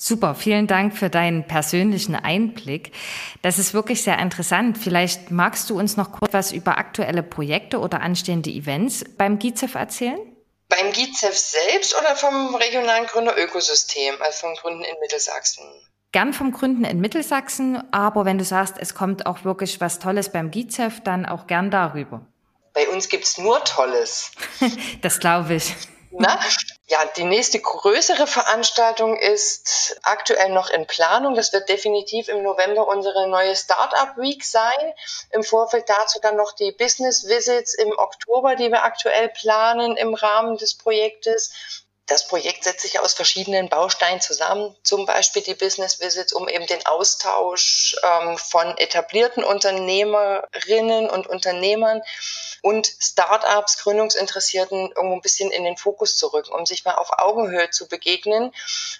Super, 0.00 0.36
vielen 0.36 0.68
Dank 0.68 0.96
für 0.96 1.10
deinen 1.10 1.48
persönlichen 1.48 2.14
Einblick. 2.14 2.92
Das 3.42 3.58
ist 3.58 3.74
wirklich 3.74 4.04
sehr 4.04 4.18
interessant. 4.20 4.78
Vielleicht 4.78 5.32
magst 5.32 5.68
du 5.70 5.78
uns 5.78 5.96
noch 5.96 6.12
kurz 6.12 6.32
was 6.32 6.52
über 6.52 6.78
aktuelle 6.78 7.24
Projekte 7.24 7.80
oder 7.80 8.00
anstehende 8.00 8.50
Events 8.50 9.04
beim 9.16 9.40
GIZEF 9.40 9.74
erzählen? 9.74 10.20
Beim 10.68 10.92
GIZEF 10.92 11.36
selbst 11.36 11.98
oder 11.98 12.14
vom 12.14 12.54
regionalen 12.54 13.06
Gründerökosystem, 13.06 14.14
also 14.20 14.46
vom 14.46 14.54
Gründen 14.54 14.84
in 14.84 15.00
Mittelsachsen? 15.00 15.64
Gern 16.10 16.32
vom 16.32 16.52
Gründen 16.52 16.84
in 16.84 17.00
Mittelsachsen, 17.00 17.82
aber 17.92 18.24
wenn 18.24 18.38
du 18.38 18.44
sagst, 18.44 18.76
es 18.78 18.94
kommt 18.94 19.26
auch 19.26 19.44
wirklich 19.44 19.80
was 19.80 19.98
Tolles 19.98 20.30
beim 20.32 20.50
GIZEF, 20.50 21.02
dann 21.02 21.26
auch 21.26 21.46
gern 21.46 21.70
darüber. 21.70 22.26
Bei 22.72 22.88
uns 22.88 23.08
gibt 23.08 23.24
es 23.24 23.36
nur 23.36 23.62
Tolles. 23.64 24.32
das 25.02 25.20
glaube 25.20 25.54
ich. 25.54 25.74
Na? 26.10 26.40
Ja, 26.86 27.04
die 27.16 27.24
nächste 27.24 27.60
größere 27.60 28.26
Veranstaltung 28.26 29.16
ist 29.16 30.00
aktuell 30.02 30.50
noch 30.50 30.70
in 30.70 30.86
Planung. 30.86 31.34
Das 31.34 31.52
wird 31.52 31.68
definitiv 31.68 32.28
im 32.28 32.42
November 32.42 32.88
unsere 32.88 33.28
neue 33.28 33.54
Startup 33.54 34.16
Week 34.16 34.42
sein. 34.42 34.94
Im 35.32 35.42
Vorfeld 35.42 35.88
dazu 35.88 36.18
dann 36.22 36.36
noch 36.36 36.52
die 36.52 36.72
Business 36.72 37.28
Visits 37.28 37.74
im 37.74 37.90
Oktober, 37.90 38.56
die 38.56 38.70
wir 38.70 38.84
aktuell 38.84 39.28
planen 39.28 39.98
im 39.98 40.14
Rahmen 40.14 40.56
des 40.56 40.74
Projektes. 40.74 41.84
Das 42.08 42.26
Projekt 42.26 42.64
setzt 42.64 42.80
sich 42.80 42.98
aus 43.00 43.12
verschiedenen 43.12 43.68
Bausteinen 43.68 44.20
zusammen, 44.20 44.74
zum 44.82 45.04
Beispiel 45.04 45.42
die 45.42 45.54
Business 45.54 46.00
Visits, 46.00 46.32
um 46.32 46.48
eben 46.48 46.66
den 46.66 46.84
Austausch 46.86 47.96
ähm, 48.02 48.38
von 48.38 48.76
etablierten 48.78 49.44
Unternehmerinnen 49.44 51.10
und 51.10 51.26
Unternehmern 51.26 52.02
und 52.62 52.90
Startups, 52.98 53.78
Gründungsinteressierten 53.78 54.92
irgendwo 54.96 55.16
ein 55.16 55.20
bisschen 55.20 55.50
in 55.50 55.64
den 55.64 55.76
Fokus 55.76 56.16
zu 56.16 56.28
rücken, 56.28 56.52
um 56.52 56.64
sich 56.64 56.84
mal 56.86 56.94
auf 56.94 57.10
Augenhöhe 57.18 57.68
zu 57.70 57.88
begegnen. 57.88 58.52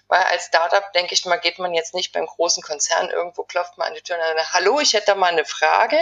Weil 0.09 0.23
als 0.25 0.45
Startup, 0.47 0.93
denke 0.93 1.15
ich 1.15 1.25
mal, 1.25 1.39
geht 1.39 1.59
man 1.59 1.73
jetzt 1.73 1.95
nicht 1.95 2.13
beim 2.13 2.27
großen 2.27 2.63
Konzern 2.63 3.09
irgendwo, 3.09 3.43
klopft 3.43 3.79
man 3.79 3.89
an 3.89 3.95
die 3.95 4.03
Tür 4.03 4.17
und 4.17 4.23
sagt, 4.23 4.53
hallo, 4.53 4.81
ich 4.81 4.93
hätte 4.93 5.07
da 5.07 5.15
mal 5.15 5.33
eine 5.33 5.47
Frage 5.47 5.99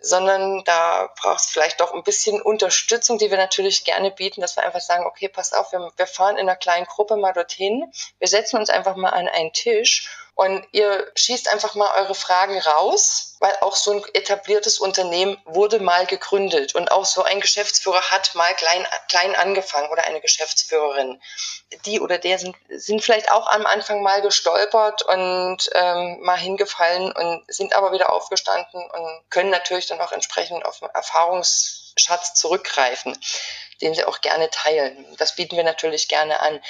sondern 0.00 0.62
da 0.64 1.12
braucht 1.20 1.40
es 1.40 1.46
vielleicht 1.46 1.80
doch 1.80 1.92
ein 1.92 2.02
bisschen 2.02 2.40
Unterstützung, 2.40 3.18
die 3.18 3.30
wir 3.30 3.38
natürlich 3.38 3.84
gerne 3.84 4.10
bieten, 4.10 4.40
dass 4.40 4.56
wir 4.56 4.64
einfach 4.64 4.80
sagen, 4.80 5.06
okay, 5.06 5.28
pass 5.28 5.52
auf, 5.52 5.72
wir, 5.72 5.90
wir 5.96 6.06
fahren 6.06 6.36
in 6.36 6.48
einer 6.48 6.56
kleinen 6.56 6.86
Gruppe 6.86 7.16
mal 7.16 7.32
dorthin, 7.32 7.92
wir 8.18 8.28
setzen 8.28 8.58
uns 8.58 8.70
einfach 8.70 8.96
mal 8.96 9.10
an 9.10 9.28
einen 9.28 9.52
Tisch 9.52 10.08
und 10.40 10.66
ihr 10.72 11.12
schießt 11.16 11.52
einfach 11.52 11.74
mal 11.74 12.00
eure 12.00 12.14
Fragen 12.14 12.58
raus, 12.60 13.36
weil 13.40 13.52
auch 13.60 13.76
so 13.76 13.92
ein 13.92 14.04
etabliertes 14.14 14.78
Unternehmen 14.78 15.36
wurde 15.44 15.80
mal 15.80 16.06
gegründet 16.06 16.74
und 16.74 16.90
auch 16.90 17.04
so 17.04 17.22
ein 17.22 17.42
Geschäftsführer 17.42 18.00
hat 18.10 18.34
mal 18.34 18.54
klein, 18.54 18.86
klein 19.10 19.34
angefangen 19.34 19.90
oder 19.90 20.04
eine 20.04 20.22
Geschäftsführerin. 20.22 21.20
Die 21.84 22.00
oder 22.00 22.16
der 22.16 22.38
sind, 22.38 22.56
sind 22.70 23.04
vielleicht 23.04 23.30
auch 23.30 23.48
am 23.48 23.66
Anfang 23.66 24.02
mal 24.02 24.22
gestolpert 24.22 25.02
und 25.02 25.68
ähm, 25.74 26.20
mal 26.22 26.38
hingefallen 26.38 27.12
und 27.12 27.44
sind 27.52 27.74
aber 27.74 27.92
wieder 27.92 28.10
aufgestanden 28.10 28.80
und 28.80 29.22
können 29.28 29.50
natürlich 29.50 29.88
dann 29.88 30.00
auch 30.00 30.12
entsprechend 30.12 30.64
auf 30.64 30.82
einen 30.82 30.94
Erfahrungsschatz 30.94 32.32
zurückgreifen 32.32 33.14
den 33.80 33.94
sie 33.94 34.04
auch 34.04 34.20
gerne 34.20 34.50
teilen. 34.50 35.06
Das 35.16 35.36
bieten 35.36 35.56
wir 35.56 35.64
natürlich 35.64 36.08
gerne 36.08 36.40
an 36.40 36.60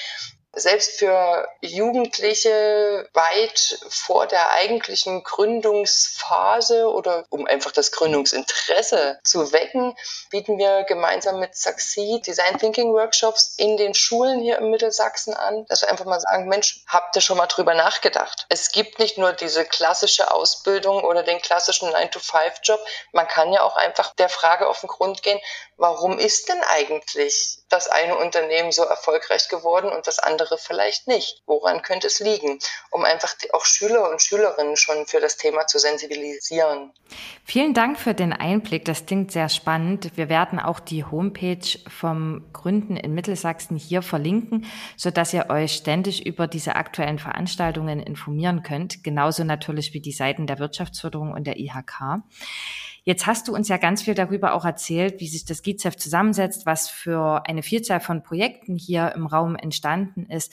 selbst 0.52 0.98
für 0.98 1.48
Jugendliche 1.60 3.08
weit 3.12 3.78
vor 3.88 4.26
der 4.26 4.50
eigentlichen 4.50 5.22
Gründungsphase 5.22 6.90
oder 6.90 7.24
um 7.30 7.46
einfach 7.46 7.70
das 7.70 7.92
Gründungsinteresse 7.92 9.20
zu 9.22 9.52
wecken, 9.52 9.96
bieten 10.30 10.58
wir 10.58 10.84
gemeinsam 10.84 11.38
mit 11.38 11.56
Succeed 11.56 12.26
Design 12.26 12.58
Thinking 12.58 12.92
Workshops 12.92 13.54
in 13.58 13.76
den 13.76 13.94
Schulen 13.94 14.40
hier 14.40 14.58
im 14.58 14.70
Mittelsachsen 14.70 15.34
an, 15.34 15.66
dass 15.68 15.82
wir 15.82 15.88
einfach 15.88 16.04
mal 16.04 16.20
sagen, 16.20 16.48
Mensch, 16.48 16.82
habt 16.88 17.14
ihr 17.16 17.22
schon 17.22 17.38
mal 17.38 17.46
drüber 17.46 17.74
nachgedacht? 17.74 18.46
Es 18.48 18.72
gibt 18.72 18.98
nicht 18.98 19.18
nur 19.18 19.32
diese 19.32 19.64
klassische 19.64 20.32
Ausbildung 20.32 21.04
oder 21.04 21.22
den 21.22 21.40
klassischen 21.40 21.90
9-to-5-Job. 21.90 22.80
Man 23.12 23.28
kann 23.28 23.52
ja 23.52 23.62
auch 23.62 23.76
einfach 23.76 24.14
der 24.14 24.28
Frage 24.28 24.68
auf 24.68 24.80
den 24.80 24.88
Grund 24.88 25.22
gehen, 25.22 25.40
warum 25.76 26.18
ist 26.18 26.48
denn 26.48 26.62
eigentlich 26.64 27.58
das 27.68 27.88
eine 27.88 28.16
Unternehmen 28.16 28.72
so 28.72 28.82
erfolgreich 28.82 29.48
geworden 29.48 29.90
und 29.90 30.06
das 30.06 30.18
andere 30.18 30.39
vielleicht 30.58 31.06
nicht? 31.06 31.42
Woran 31.46 31.82
könnte 31.82 32.06
es 32.06 32.20
liegen? 32.20 32.58
Um 32.90 33.04
einfach 33.04 33.34
auch 33.52 33.64
Schüler 33.64 34.10
und 34.10 34.22
Schülerinnen 34.22 34.76
schon 34.76 35.06
für 35.06 35.20
das 35.20 35.36
Thema 35.36 35.66
zu 35.66 35.78
sensibilisieren. 35.78 36.92
Vielen 37.44 37.74
Dank 37.74 37.98
für 37.98 38.14
den 38.14 38.32
Einblick. 38.32 38.84
Das 38.84 39.06
klingt 39.06 39.32
sehr 39.32 39.48
spannend. 39.48 40.16
Wir 40.16 40.28
werden 40.28 40.58
auch 40.58 40.80
die 40.80 41.04
Homepage 41.04 41.78
vom 41.88 42.48
Gründen 42.52 42.96
in 42.96 43.14
Mittelsachsen 43.14 43.76
hier 43.76 44.02
verlinken, 44.02 44.66
sodass 44.96 45.32
ihr 45.32 45.50
euch 45.50 45.72
ständig 45.72 46.26
über 46.26 46.46
diese 46.46 46.76
aktuellen 46.76 47.18
Veranstaltungen 47.18 48.00
informieren 48.00 48.62
könnt. 48.62 49.02
Genauso 49.02 49.44
natürlich 49.44 49.94
wie 49.94 50.00
die 50.00 50.12
Seiten 50.12 50.46
der 50.46 50.58
Wirtschaftsförderung 50.58 51.32
und 51.32 51.46
der 51.46 51.58
IHK. 51.58 52.22
Jetzt 53.04 53.26
hast 53.26 53.48
du 53.48 53.54
uns 53.54 53.68
ja 53.68 53.76
ganz 53.76 54.02
viel 54.02 54.14
darüber 54.14 54.54
auch 54.54 54.64
erzählt, 54.64 55.20
wie 55.20 55.28
sich 55.28 55.44
das 55.44 55.62
GIZEF 55.62 55.96
zusammensetzt, 55.96 56.66
was 56.66 56.88
für 56.88 57.42
eine 57.46 57.62
Vielzahl 57.62 58.00
von 58.00 58.22
Projekten 58.22 58.76
hier 58.76 59.12
im 59.14 59.26
Raum 59.26 59.56
entstanden 59.56 60.26
ist. 60.26 60.52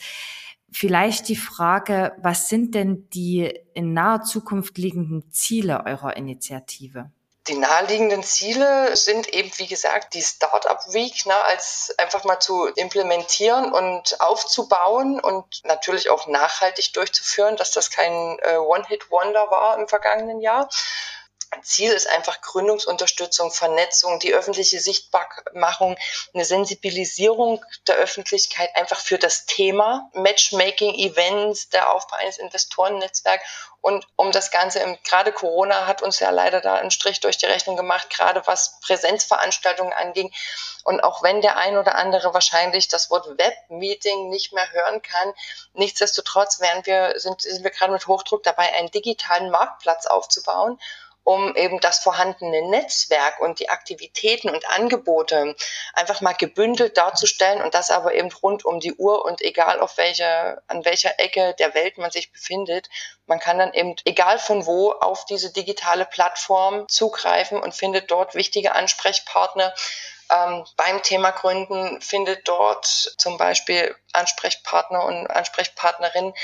Vielleicht 0.70 1.28
die 1.28 1.36
Frage, 1.36 2.12
was 2.18 2.48
sind 2.48 2.74
denn 2.74 3.08
die 3.10 3.52
in 3.74 3.94
naher 3.94 4.22
Zukunft 4.22 4.76
liegenden 4.76 5.30
Ziele 5.30 5.84
eurer 5.86 6.16
Initiative? 6.16 7.10
Die 7.48 7.56
naheliegenden 7.56 8.22
Ziele 8.22 8.94
sind 8.94 9.26
eben, 9.32 9.50
wie 9.56 9.66
gesagt, 9.66 10.12
die 10.12 10.20
Startup 10.20 10.80
Week 10.92 11.24
ne, 11.24 11.34
als 11.44 11.94
einfach 11.96 12.24
mal 12.24 12.38
zu 12.38 12.66
implementieren 12.66 13.72
und 13.72 14.20
aufzubauen 14.20 15.18
und 15.18 15.64
natürlich 15.64 16.10
auch 16.10 16.26
nachhaltig 16.26 16.92
durchzuführen, 16.92 17.56
dass 17.56 17.70
das 17.70 17.90
kein 17.90 18.38
äh, 18.42 18.58
One-Hit-Wonder 18.58 19.50
war 19.50 19.78
im 19.78 19.88
vergangenen 19.88 20.42
Jahr. 20.42 20.68
Ziel 21.62 21.92
ist 21.92 22.08
einfach 22.08 22.40
Gründungsunterstützung, 22.40 23.50
Vernetzung, 23.50 24.18
die 24.20 24.34
öffentliche 24.34 24.80
Sichtbarmachung, 24.80 25.96
eine 26.34 26.44
Sensibilisierung 26.44 27.64
der 27.86 27.96
Öffentlichkeit 27.96 28.74
einfach 28.76 29.00
für 29.00 29.18
das 29.18 29.46
Thema, 29.46 30.10
Matchmaking, 30.14 30.94
Events, 30.94 31.68
der 31.70 31.90
Aufbau 31.90 32.16
eines 32.16 32.38
Investorennetzwerks 32.38 33.44
und 33.80 34.06
um 34.16 34.32
das 34.32 34.50
Ganze, 34.50 34.98
gerade 35.04 35.32
Corona 35.32 35.86
hat 35.86 36.02
uns 36.02 36.18
ja 36.18 36.30
leider 36.30 36.60
da 36.60 36.74
einen 36.74 36.90
Strich 36.90 37.20
durch 37.20 37.38
die 37.38 37.46
Rechnung 37.46 37.76
gemacht, 37.76 38.10
gerade 38.10 38.44
was 38.46 38.80
Präsenzveranstaltungen 38.80 39.92
anging. 39.92 40.32
Und 40.84 41.00
auch 41.00 41.22
wenn 41.22 41.42
der 41.42 41.56
ein 41.56 41.76
oder 41.76 41.94
andere 41.94 42.34
wahrscheinlich 42.34 42.88
das 42.88 43.10
Wort 43.10 43.26
Webmeeting 43.38 44.30
nicht 44.30 44.52
mehr 44.52 44.70
hören 44.72 45.00
kann, 45.02 45.32
nichtsdestotrotz 45.74 46.60
wären 46.60 46.84
wir, 46.86 47.14
sind, 47.20 47.42
sind 47.42 47.62
wir 47.62 47.70
gerade 47.70 47.92
mit 47.92 48.06
Hochdruck 48.06 48.42
dabei, 48.42 48.74
einen 48.74 48.90
digitalen 48.90 49.50
Marktplatz 49.50 50.06
aufzubauen 50.06 50.78
um 51.28 51.54
eben 51.56 51.78
das 51.80 51.98
vorhandene 51.98 52.70
Netzwerk 52.70 53.38
und 53.40 53.60
die 53.60 53.68
Aktivitäten 53.68 54.48
und 54.48 54.66
Angebote 54.70 55.54
einfach 55.92 56.22
mal 56.22 56.32
gebündelt 56.32 56.96
darzustellen 56.96 57.60
und 57.60 57.74
das 57.74 57.90
aber 57.90 58.14
eben 58.14 58.32
rund 58.32 58.64
um 58.64 58.80
die 58.80 58.94
Uhr 58.94 59.26
und 59.26 59.42
egal 59.42 59.78
auf 59.78 59.98
welcher, 59.98 60.62
an 60.68 60.86
welcher 60.86 61.20
Ecke 61.20 61.54
der 61.58 61.74
Welt 61.74 61.98
man 61.98 62.10
sich 62.10 62.32
befindet. 62.32 62.88
Man 63.26 63.40
kann 63.40 63.58
dann 63.58 63.74
eben, 63.74 63.94
egal 64.06 64.38
von 64.38 64.64
wo, 64.64 64.92
auf 64.92 65.26
diese 65.26 65.52
digitale 65.52 66.06
Plattform 66.06 66.88
zugreifen 66.88 67.60
und 67.60 67.74
findet 67.74 68.10
dort 68.10 68.34
wichtige 68.34 68.74
Ansprechpartner, 68.74 69.74
ähm, 70.30 70.64
beim 70.76 71.02
Thema 71.02 71.30
Gründen 71.30 72.00
findet 72.00 72.46
dort 72.48 72.86
zum 72.86 73.38
Beispiel 73.38 73.94
Ansprechpartner 74.12 75.04
und 75.04 75.26
Ansprechpartnerinnen 75.26 76.34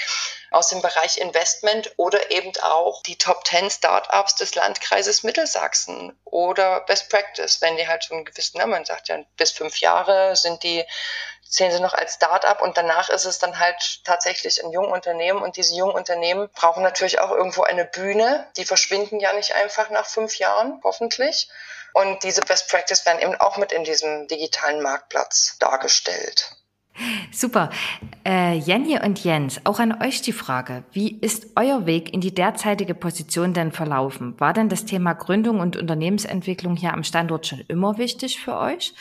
aus 0.51 0.69
dem 0.69 0.81
Bereich 0.81 1.19
Investment 1.19 1.93
oder 1.97 2.31
eben 2.31 2.53
auch 2.63 3.03
die 3.03 3.17
Top 3.17 3.47
10 3.47 3.71
Startups 3.71 4.37
des 4.37 4.55
Landkreises 4.55 5.23
Mittelsachsen 5.23 6.17
oder 6.25 6.81
Best 6.81 7.11
Practice, 7.11 7.61
wenn 7.61 7.77
die 7.77 7.89
halt 7.89 8.05
so 8.05 8.15
einen 8.15 8.25
gewissen, 8.25 8.59
ne, 8.59 8.67
man 8.67 8.85
sagt. 8.85 9.09
Ja, 9.09 9.19
bis 9.37 9.51
fünf 9.51 9.79
Jahre 9.81 10.37
sind 10.37 10.63
die, 10.63 10.85
zählen 11.49 11.73
sie 11.73 11.81
noch 11.81 11.95
als 11.95 12.15
Startup 12.15 12.61
und 12.61 12.77
danach 12.77 13.09
ist 13.09 13.25
es 13.25 13.39
dann 13.39 13.59
halt 13.59 14.05
tatsächlich 14.05 14.63
ein 14.65 14.73
Jungunternehmen 14.73 15.43
und 15.43 15.57
diese 15.57 15.75
Jungunternehmen 15.75 16.49
brauchen 16.55 16.83
natürlich 16.83 17.21
auch 17.21 17.31
irgendwo 17.31 17.63
eine 17.63 17.85
Bühne. 17.85 18.47
Die 18.57 18.65
verschwinden 18.65 19.21
ja 19.21 19.33
nicht 19.33 19.55
einfach 19.55 19.91
nach 19.91 20.07
fünf 20.07 20.39
Jahren, 20.39 20.81
hoffentlich. 20.83 21.49
Und 21.93 22.25
diese 22.25 22.41
Best 22.41 22.69
Practice 22.71 23.07
werden 23.07 23.21
eben 23.21 23.37
auch 23.37 23.57
mit 23.57 23.73
in 23.73 23.85
diesem 23.85 24.27
digitalen 24.27 24.83
Marktplatz 24.83 25.57
dargestellt. 25.61 26.51
Super. 27.33 27.71
Äh, 28.25 28.57
Jenny 28.57 28.99
und 29.01 29.23
Jens, 29.23 29.61
auch 29.65 29.81
an 29.81 30.01
euch 30.03 30.23
die 30.23 30.33
Frage. 30.33 30.85
Wie 30.93 31.19
ist 31.19 31.49
euer 31.57 31.87
Weg 31.87 32.13
in 32.15 32.21
die 32.21 32.35
derzeitige 32.35 32.95
Position 32.95 33.53
denn 33.53 33.73
verlaufen? 33.73 34.39
War 34.39 34.53
denn 34.53 34.69
das 34.69 34.85
Thema 34.85 35.15
Gründung 35.15 35.61
und 35.61 35.77
Unternehmensentwicklung 35.77 36.77
hier 36.77 36.93
am 36.93 37.03
Standort 37.03 37.47
schon 37.47 37.65
immer 37.67 37.99
wichtig 37.99 38.41
für 38.41 38.57
euch? 38.57 38.95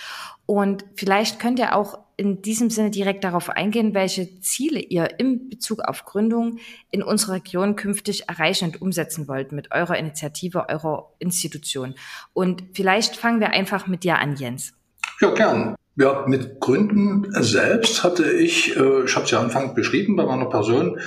Und 0.46 0.86
vielleicht 0.96 1.40
könnt 1.40 1.60
ihr 1.60 1.76
auch 1.76 2.00
in 2.18 2.42
diesem 2.42 2.70
Sinne 2.70 2.92
direkt 2.92 3.24
darauf 3.24 3.50
eingehen, 3.50 3.94
welche 3.94 4.40
Ziele 4.42 4.80
ihr 4.80 5.20
im 5.20 5.50
Bezug 5.50 5.82
auf 5.82 6.06
Gründung 6.06 6.60
in 6.92 7.04
unserer 7.04 7.34
Region 7.34 7.76
künftig 7.76 8.30
erreichen 8.30 8.66
und 8.66 8.82
umsetzen 8.82 9.28
wollt 9.28 9.52
mit 9.52 9.72
eurer 9.72 9.98
Initiative, 9.98 10.70
eurer 10.70 11.12
Institution. 11.20 11.96
Und 12.34 12.64
vielleicht 12.74 13.16
fangen 13.16 13.40
wir 13.40 13.50
einfach 13.50 13.88
mit 13.88 14.04
dir 14.04 14.20
an, 14.20 14.36
Jens. 14.36 14.74
Ja, 15.22 15.34
gern. 15.34 15.76
Ja, 15.96 16.26
mit 16.28 16.60
Gründen 16.60 17.28
selbst 17.44 18.04
hatte 18.04 18.32
ich, 18.32 18.76
äh, 18.76 19.04
ich 19.06 19.16
habe 19.16 19.26
es 19.26 19.32
ja 19.32 19.40
anfangs 19.40 19.76
beschrieben, 19.76 20.16
bei 20.16 20.26
meiner 20.26 20.50
Person 20.50 21.00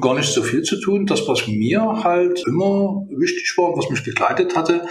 gar 0.00 0.14
nicht 0.14 0.32
so 0.32 0.42
viel 0.42 0.62
zu 0.62 0.80
tun. 0.80 1.06
Das, 1.06 1.28
was 1.28 1.46
mir 1.46 2.02
halt 2.02 2.42
immer 2.48 3.06
wichtig 3.10 3.54
war, 3.56 3.76
was 3.76 3.88
mich 3.90 4.02
begleitet 4.02 4.56
hatte, 4.56 4.86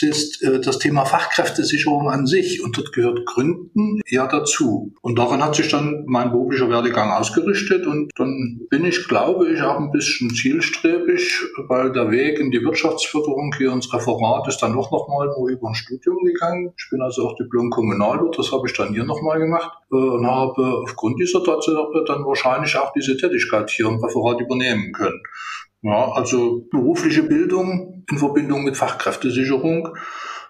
ist 0.00 0.42
äh, 0.42 0.60
das 0.60 0.80
Thema 0.80 1.04
Fachkräftesicherung 1.04 2.10
an 2.10 2.26
sich. 2.26 2.60
Und 2.60 2.76
dort 2.76 2.92
gehört 2.92 3.24
Gründen 3.24 4.00
ja 4.08 4.26
dazu. 4.26 4.92
Und 5.00 5.16
daran 5.16 5.44
hat 5.44 5.54
sich 5.54 5.68
dann 5.68 6.02
mein 6.08 6.32
beruflicher 6.32 6.68
Werdegang 6.68 7.12
ausgerichtet. 7.12 7.86
Und 7.86 8.10
dann 8.16 8.62
bin 8.68 8.84
ich, 8.84 9.06
glaube 9.06 9.48
ich, 9.48 9.62
auch 9.62 9.78
ein 9.78 9.92
bisschen 9.92 10.30
zielstrebig, 10.30 11.40
weil 11.68 11.92
der 11.92 12.10
Weg 12.10 12.40
in 12.40 12.50
die 12.50 12.64
Wirtschaftsförderung 12.64 13.54
hier 13.56 13.70
ins 13.70 13.92
Referat 13.94 14.48
ist 14.48 14.58
dann 14.58 14.72
doch 14.72 14.90
nochmal 14.90 15.28
nur 15.28 15.50
über 15.50 15.68
ein 15.68 15.74
Studium 15.76 16.24
gegangen. 16.24 16.72
Ich 16.76 16.88
bin 16.90 17.00
also 17.00 17.28
auch 17.28 17.36
Diplom-Kommunalwirt, 17.36 18.36
das 18.36 18.50
habe 18.50 18.66
ich 18.66 18.76
dann 18.76 18.87
hier 18.92 19.04
nochmal 19.04 19.38
gemacht 19.38 19.70
äh, 19.90 19.96
und 19.96 20.26
habe 20.26 20.82
aufgrund 20.82 21.20
dieser 21.20 21.42
Tatsache 21.42 22.04
dann 22.06 22.24
wahrscheinlich 22.24 22.76
auch 22.76 22.92
diese 22.92 23.16
Tätigkeit 23.16 23.70
hier 23.70 23.86
im 23.86 24.02
Referat 24.02 24.40
übernehmen 24.40 24.92
können. 24.92 25.20
Ja, 25.82 26.10
also 26.12 26.66
berufliche 26.70 27.22
Bildung 27.22 28.04
in 28.10 28.18
Verbindung 28.18 28.64
mit 28.64 28.76
Fachkräftesicherung. 28.76 29.96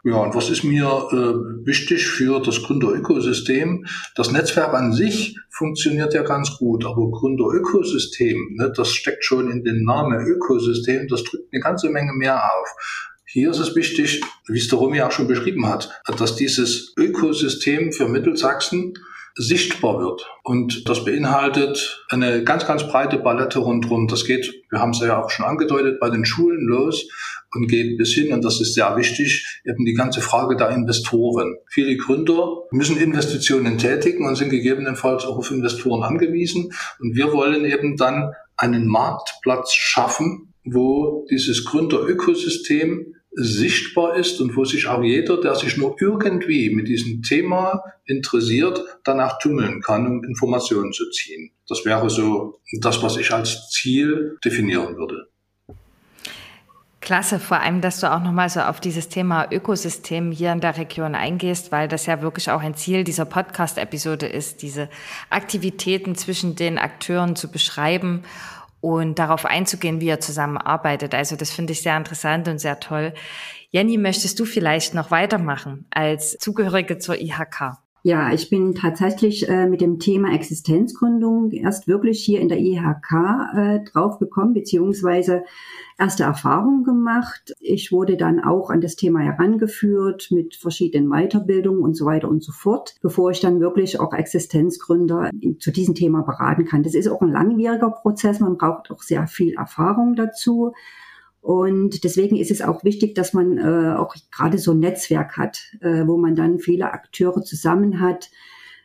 Ja, 0.05 0.14
und 0.14 0.35
was 0.35 0.48
ist 0.48 0.62
mir 0.62 0.87
äh, 0.87 1.66
wichtig 1.66 2.07
für 2.07 2.40
das 2.40 2.62
Gründerökosystem? 2.62 3.85
Das 4.14 4.31
Netzwerk 4.31 4.72
an 4.72 4.92
sich 4.92 5.37
funktioniert 5.51 6.14
ja 6.14 6.22
ganz 6.22 6.57
gut, 6.57 6.87
aber 6.87 7.11
Gründerökosystem, 7.11 8.55
ne, 8.57 8.72
das 8.74 8.92
steckt 8.92 9.24
schon 9.24 9.51
in 9.51 9.64
den 9.64 9.83
Namen 9.83 10.24
Ökosystem, 10.24 11.09
das 11.09 11.24
drückt 11.24 11.53
eine 11.53 11.61
ganze 11.61 11.90
Menge 11.90 12.12
mehr 12.12 12.37
auf. 12.37 12.68
Hier 13.30 13.50
ist 13.50 13.58
es 13.58 13.76
wichtig, 13.76 14.22
wie 14.46 14.56
es 14.56 14.68
der 14.68 14.78
Romy 14.78 15.02
auch 15.02 15.12
schon 15.12 15.28
beschrieben 15.28 15.68
hat, 15.68 15.90
dass 16.16 16.36
dieses 16.36 16.94
Ökosystem 16.96 17.92
für 17.92 18.08
Mittelsachsen 18.08 18.94
sichtbar 19.34 20.00
wird. 20.00 20.26
Und 20.44 20.88
das 20.88 21.04
beinhaltet 21.04 22.06
eine 22.08 22.42
ganz, 22.42 22.66
ganz 22.66 22.88
breite 22.88 23.18
Palette 23.18 23.58
rundherum. 23.58 24.08
Das 24.08 24.24
geht, 24.24 24.50
wir 24.70 24.80
haben 24.80 24.92
es 24.92 25.00
ja 25.00 25.22
auch 25.22 25.28
schon 25.28 25.44
angedeutet, 25.44 26.00
bei 26.00 26.08
den 26.08 26.24
Schulen 26.24 26.66
los 26.66 27.06
und 27.54 27.68
geht 27.68 27.98
bis 27.98 28.14
hin, 28.14 28.32
und 28.32 28.42
das 28.42 28.62
ist 28.62 28.72
sehr 28.72 28.96
wichtig, 28.96 29.60
eben 29.66 29.84
die 29.84 29.92
ganze 29.92 30.22
Frage 30.22 30.56
der 30.56 30.70
Investoren. 30.70 31.54
Viele 31.68 31.98
Gründer 31.98 32.62
müssen 32.70 32.96
Investitionen 32.96 33.76
tätigen 33.76 34.26
und 34.26 34.36
sind 34.36 34.48
gegebenenfalls 34.48 35.26
auch 35.26 35.36
auf 35.36 35.50
Investoren 35.50 36.02
angewiesen. 36.02 36.72
Und 36.98 37.14
wir 37.14 37.30
wollen 37.34 37.66
eben 37.66 37.98
dann 37.98 38.32
einen 38.56 38.86
Marktplatz 38.86 39.74
schaffen, 39.74 40.54
wo 40.64 41.26
dieses 41.30 41.66
Gründerökosystem 41.66 43.14
sichtbar 43.40 44.16
ist 44.16 44.40
und 44.40 44.57
wo 44.57 44.64
sich 44.64 44.88
auch 44.88 45.03
jeder, 45.03 45.40
der 45.40 45.55
sich 45.55 45.77
nur 45.77 45.96
irgendwie 46.01 46.70
mit 46.70 46.88
diesem 46.88 47.22
Thema 47.22 47.83
interessiert, 48.05 48.81
danach 49.05 49.38
tummeln 49.38 49.81
kann, 49.81 50.07
um 50.07 50.24
Informationen 50.24 50.92
zu 50.92 51.09
ziehen. 51.11 51.53
Das 51.68 51.85
wäre 51.85 52.11
so 52.11 52.61
das, 52.81 53.01
was 53.03 53.16
ich 53.16 53.33
als 53.33 53.70
Ziel 53.70 54.38
definieren 54.44 54.96
würde. 54.96 55.29
Klasse, 57.01 57.38
vor 57.38 57.61
allem, 57.61 57.81
dass 57.81 58.01
du 58.01 58.12
auch 58.12 58.20
nochmal 58.20 58.51
so 58.51 58.61
auf 58.61 58.81
dieses 58.81 59.09
Thema 59.09 59.46
Ökosystem 59.51 60.33
hier 60.33 60.53
in 60.53 60.61
der 60.61 60.77
Region 60.77 61.14
eingehst, 61.14 61.70
weil 61.70 61.87
das 61.87 62.07
ja 62.07 62.20
wirklich 62.22 62.51
auch 62.51 62.61
ein 62.61 62.74
Ziel 62.74 63.05
dieser 63.05 63.24
Podcast-Episode 63.24 64.27
ist, 64.27 64.62
diese 64.62 64.90
Aktivitäten 65.31 66.16
zwischen 66.16 66.57
den 66.57 66.77
Akteuren 66.77 67.37
zu 67.37 67.51
beschreiben 67.51 68.24
und 68.80 69.18
darauf 69.18 69.44
einzugehen, 69.44 70.00
wie 70.00 70.08
er 70.08 70.20
zusammenarbeitet. 70.20 71.14
Also 71.14 71.36
das 71.36 71.50
finde 71.50 71.72
ich 71.72 71.82
sehr 71.82 71.96
interessant 71.96 72.48
und 72.48 72.58
sehr 72.58 72.80
toll. 72.80 73.14
Jenny, 73.70 73.98
möchtest 73.98 74.38
du 74.40 74.44
vielleicht 74.44 74.94
noch 74.94 75.10
weitermachen 75.10 75.86
als 75.90 76.38
Zugehörige 76.38 76.98
zur 76.98 77.20
IHK? 77.20 77.78
Ja, 78.04 78.32
ich 78.32 78.48
bin 78.48 78.76
tatsächlich 78.76 79.48
äh, 79.48 79.66
mit 79.66 79.80
dem 79.80 79.98
Thema 79.98 80.32
Existenzgründung 80.32 81.50
erst 81.50 81.88
wirklich 81.88 82.24
hier 82.24 82.40
in 82.40 82.48
der 82.48 82.61
IHK 82.61 83.12
äh, 83.56 83.80
draufgekommen, 83.80 84.54
beziehungsweise 84.54 85.42
erste 85.98 86.22
Erfahrungen 86.22 86.84
gemacht. 86.84 87.54
Ich 87.58 87.90
wurde 87.90 88.16
dann 88.16 88.38
auch 88.38 88.70
an 88.70 88.80
das 88.80 88.94
Thema 88.94 89.18
herangeführt 89.18 90.28
mit 90.30 90.54
verschiedenen 90.54 91.11
Weiterbildungen 91.11 91.82
und 91.82 91.94
so 91.94 92.06
weiter 92.06 92.28
und 92.28 92.44
so 92.44 92.52
fort, 92.52 92.94
bevor 93.02 93.32
ich 93.32 93.40
dann 93.40 93.58
wirklich 93.58 93.98
auch 93.98 94.12
Existenzgründer 94.12 95.30
zu 95.58 95.72
diesem 95.72 95.96
Thema 95.96 96.22
beraten 96.22 96.66
kann. 96.66 96.84
Das 96.84 96.94
ist 96.94 97.08
auch 97.08 97.20
ein 97.20 97.32
langwieriger 97.32 97.90
Prozess. 97.90 98.38
Man 98.38 98.58
braucht 98.58 98.92
auch 98.92 99.02
sehr 99.02 99.26
viel 99.26 99.54
Erfahrung 99.54 100.14
dazu. 100.14 100.72
Und 101.40 102.05
deswegen 102.05 102.37
ist 102.37 102.51
es 102.51 102.62
auch 102.62 102.85
wichtig, 102.85 103.14
dass 103.14 103.33
man 103.33 103.59
äh, 103.59 103.94
auch 103.96 104.14
gerade 104.31 104.59
so 104.59 104.72
ein 104.72 104.81
Netzwerk 104.81 105.37
hat, 105.37 105.61
äh, 105.81 106.07
wo 106.07 106.16
man 106.16 106.35
dann 106.35 106.59
viele 106.59 106.92
Akteure 106.92 107.42
zusammen 107.42 108.01
hat, 108.01 108.31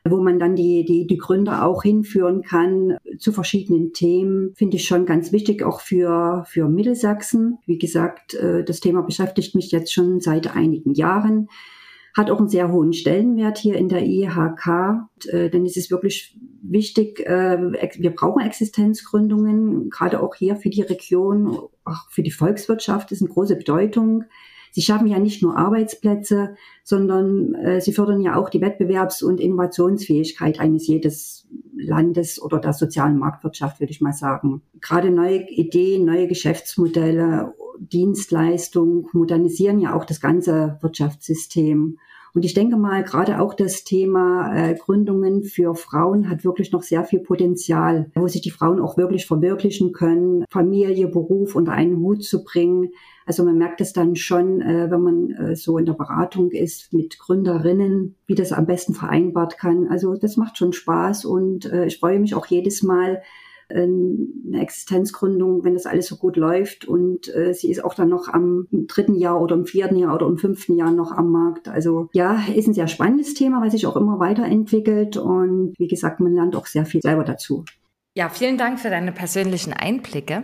wo 0.06 0.22
man 0.22 0.38
dann 0.38 0.56
die, 0.56 0.84
die, 0.84 1.08
die 1.08 1.18
Gründer 1.18 1.66
auch 1.66 1.84
hinführen 1.84 2.42
kann 2.42 2.98
zu 3.18 3.32
verschiedenen 3.32 3.94
Themen, 3.94 4.54
finde 4.56 4.78
ich 4.78 4.86
schon 4.86 5.06
ganz 5.06 5.32
wichtig, 5.32 5.63
auch 5.63 5.80
für, 5.80 6.44
für 6.48 6.68
Mittelsachsen. 6.68 7.60
Wie 7.66 7.78
gesagt, 7.78 8.34
äh, 8.34 8.63
das 8.63 8.82
Thema 8.82 9.02
beschäftigt 9.02 9.56
mich 9.56 9.72
jetzt 9.72 9.94
schon 9.94 10.20
seit 10.20 10.56
einigen 10.56 10.94
Jahren 10.94 11.48
hat 12.13 12.30
auch 12.30 12.39
einen 12.39 12.49
sehr 12.49 12.71
hohen 12.71 12.93
Stellenwert 12.93 13.58
hier 13.58 13.76
in 13.76 13.89
der 13.89 14.04
IHK, 14.04 15.08
äh, 15.28 15.49
denn 15.49 15.65
es 15.65 15.78
ist 15.78 15.89
wirklich 15.89 16.38
wichtig, 16.62 17.19
äh, 17.21 17.58
wir 17.97 18.12
brauchen 18.12 18.45
Existenzgründungen, 18.45 19.89
gerade 19.89 20.21
auch 20.21 20.36
hier 20.36 20.56
für 20.56 20.69
die 20.69 20.84
Region, 20.84 21.58
auch 21.84 22.10
für 22.10 22.23
die 22.23 22.32
Volkswirtschaft 22.32 23.12
ist 23.12 23.21
eine 23.21 23.32
große 23.32 23.56
Bedeutung. 23.56 24.26
Sie 24.71 24.82
schaffen 24.82 25.08
ja 25.08 25.19
nicht 25.19 25.43
nur 25.43 25.58
Arbeitsplätze, 25.58 26.56
sondern 26.84 27.54
äh, 27.56 27.82
sie 27.82 27.93
fördern 27.93 28.21
ja 28.21 28.36
auch 28.36 28.49
die 28.49 28.62
Wettbewerbs- 28.62 29.23
und 29.23 29.39
Innovationsfähigkeit 29.39 30.60
eines 30.60 30.88
jedes 30.88 31.47
Landes 31.76 32.41
oder 32.41 32.60
der 32.60 32.73
sozialen 32.73 33.19
Marktwirtschaft, 33.19 33.80
würde 33.80 33.91
ich 33.91 34.02
mal 34.02 34.13
sagen. 34.13 34.63
Gerade 34.82 35.12
neue 35.12 35.47
Ideen, 35.47 36.06
neue 36.06 36.28
Geschäftsmodelle, 36.28 37.54
Dienstleistungen 37.80 39.08
modernisieren 39.14 39.80
ja 39.80 39.96
auch 39.96 40.06
das 40.06 40.22
ganze 40.22 40.78
Wirtschaftssystem. 40.82 41.98
Und 42.36 42.46
ich 42.46 42.56
denke 42.56 42.78
mal, 42.78 43.04
gerade 43.04 43.40
auch 43.40 43.54
das 43.54 43.84
Thema 43.84 44.56
äh, 44.56 44.74
Gründungen 44.74 45.44
für 45.44 45.76
Frauen 45.76 46.30
hat 46.30 46.44
wirklich 46.44 46.72
noch 46.72 46.82
sehr 46.82 47.04
viel 47.04 47.20
Potenzial, 47.20 48.10
wo 48.16 48.28
sich 48.28 48.42
die 48.42 48.50
Frauen 48.50 48.80
auch 48.80 48.98
wirklich 48.98 49.28
verwirklichen 49.28 49.94
können, 49.94 50.44
Familie, 50.50 51.08
Beruf 51.08 51.56
unter 51.56 51.74
einen 51.74 51.98
Hut 51.98 52.24
zu 52.24 52.44
bringen. 52.44 52.90
Also 53.28 53.46
man 53.46 53.60
merkt 53.60 53.82
es 53.82 53.94
dann 53.94 54.16
schon, 54.16 54.62
äh, 54.62 54.90
wenn 54.90 55.02
man 55.02 55.30
äh, 55.30 55.56
so 55.56 55.78
in 55.78 55.86
der 55.86 55.94
Beratung 55.94 56.50
ist 56.50 56.92
mit 56.92 57.20
Gründerinnen, 57.20 58.16
wie 58.26 58.36
das 58.36 58.52
am 58.52 58.66
besten 58.66 58.96
vereinbart 58.96 59.60
kann. 59.60 59.88
Also 59.88 60.16
das 60.16 60.36
macht 60.36 60.58
schon 60.58 60.74
Spaß 60.74 61.26
und 61.26 61.66
äh, 61.66 61.86
ich 61.86 62.00
freue 62.00 62.20
mich 62.20 62.34
auch 62.34 62.48
jedes 62.48 62.82
Mal, 62.82 63.22
eine 63.69 64.62
Existenzgründung, 64.62 65.63
wenn 65.63 65.73
das 65.73 65.86
alles 65.86 66.08
so 66.08 66.17
gut 66.17 66.36
läuft. 66.36 66.86
Und 66.86 67.34
äh, 67.34 67.54
sie 67.54 67.71
ist 67.71 67.84
auch 67.84 67.93
dann 67.93 68.10
noch 68.10 68.28
am 68.28 68.67
dritten 68.71 69.15
Jahr 69.15 69.41
oder 69.41 69.56
im 69.56 69.65
vierten 69.65 69.97
Jahr 69.97 70.15
oder 70.15 70.28
im 70.28 70.38
fünften 70.38 70.76
Jahr 70.76 70.91
noch 70.91 71.12
am 71.12 71.32
Markt. 71.32 71.67
Also 71.67 72.10
ja, 72.13 72.41
ist 72.54 72.67
ein 72.67 72.73
sehr 72.73 72.88
spannendes 72.88 73.34
Thema, 73.34 73.62
was 73.62 73.73
sich 73.73 73.88
auch 73.88 73.95
immer 73.95 74.19
weiterentwickelt. 74.19 75.17
Und 75.17 75.73
wie 75.78 75.88
gesagt, 75.88 76.19
man 76.19 76.34
lernt 76.34 76.56
auch 76.56 76.67
sehr 76.67 76.86
viel 76.86 77.02
selber 77.02 77.23
dazu. 77.23 77.65
Ja, 78.15 78.30
vielen 78.30 78.58
Dank 78.58 78.80
für 78.80 78.89
deine 78.89 79.12
persönlichen 79.12 79.73
Einblicke. 79.73 80.43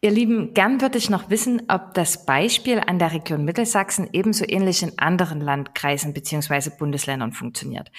Ihr 0.00 0.12
Lieben, 0.12 0.54
gern 0.54 0.80
würde 0.80 0.96
ich 0.96 1.10
noch 1.10 1.28
wissen, 1.28 1.62
ob 1.68 1.92
das 1.94 2.24
Beispiel 2.24 2.78
an 2.78 3.00
der 3.00 3.12
Region 3.12 3.44
Mittelsachsen 3.44 4.08
ebenso 4.12 4.44
ähnlich 4.46 4.84
in 4.84 4.96
anderen 4.96 5.40
Landkreisen 5.40 6.14
beziehungsweise 6.14 6.70
Bundesländern 6.70 7.32
funktioniert. 7.32 7.90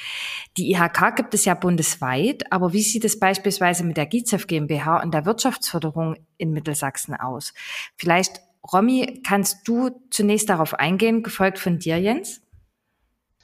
Die 0.56 0.72
IHK 0.72 1.18
gibt 1.18 1.34
es 1.34 1.44
ja 1.44 1.56
bundesweit, 1.56 2.50
aber 2.54 2.72
wie 2.72 2.84
sieht 2.84 3.04
es 3.04 3.20
beispielsweise 3.20 3.84
mit 3.84 3.98
der 3.98 4.06
GIZEF 4.06 4.48
GmbH 4.48 5.02
und 5.04 5.14
der 5.14 5.26
Wirtschaftsförderung 5.26 6.16
in 6.38 6.52
Mittelsachsen 6.52 7.16
aus? 7.16 7.54
Vielleicht, 7.98 8.40
Romy, 8.72 9.22
kannst 9.28 9.68
du 9.68 9.90
zunächst 10.10 10.48
darauf 10.48 10.76
eingehen, 10.76 11.22
gefolgt 11.22 11.60
von 11.60 11.80
dir, 11.80 12.00
Jens? 12.00 12.40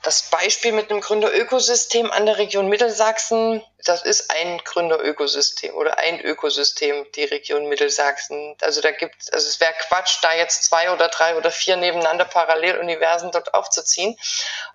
Das 0.01 0.29
Beispiel 0.29 0.71
mit 0.71 0.91
einem 0.91 1.01
Gründerökosystem 1.01 2.09
an 2.11 2.25
der 2.25 2.37
Region 2.37 2.69
Mittelsachsen, 2.69 3.61
das 3.85 4.03
ist 4.03 4.31
ein 4.31 4.57
Gründerökosystem 4.63 5.73
oder 5.75 5.99
ein 5.99 6.19
Ökosystem, 6.19 7.05
die 7.13 7.25
Region 7.25 7.69
Mittelsachsen. 7.69 8.57
Also 8.61 8.81
da 8.81 8.91
gibt 8.91 9.31
also 9.33 9.47
es 9.47 9.59
wäre 9.59 9.73
Quatsch, 9.87 10.17
da 10.21 10.33
jetzt 10.33 10.63
zwei 10.63 10.91
oder 10.91 11.07
drei 11.07 11.37
oder 11.37 11.51
vier 11.51 11.77
nebeneinander 11.77 12.25
Paralleluniversen 12.25 13.31
dort 13.31 13.53
aufzuziehen. 13.53 14.17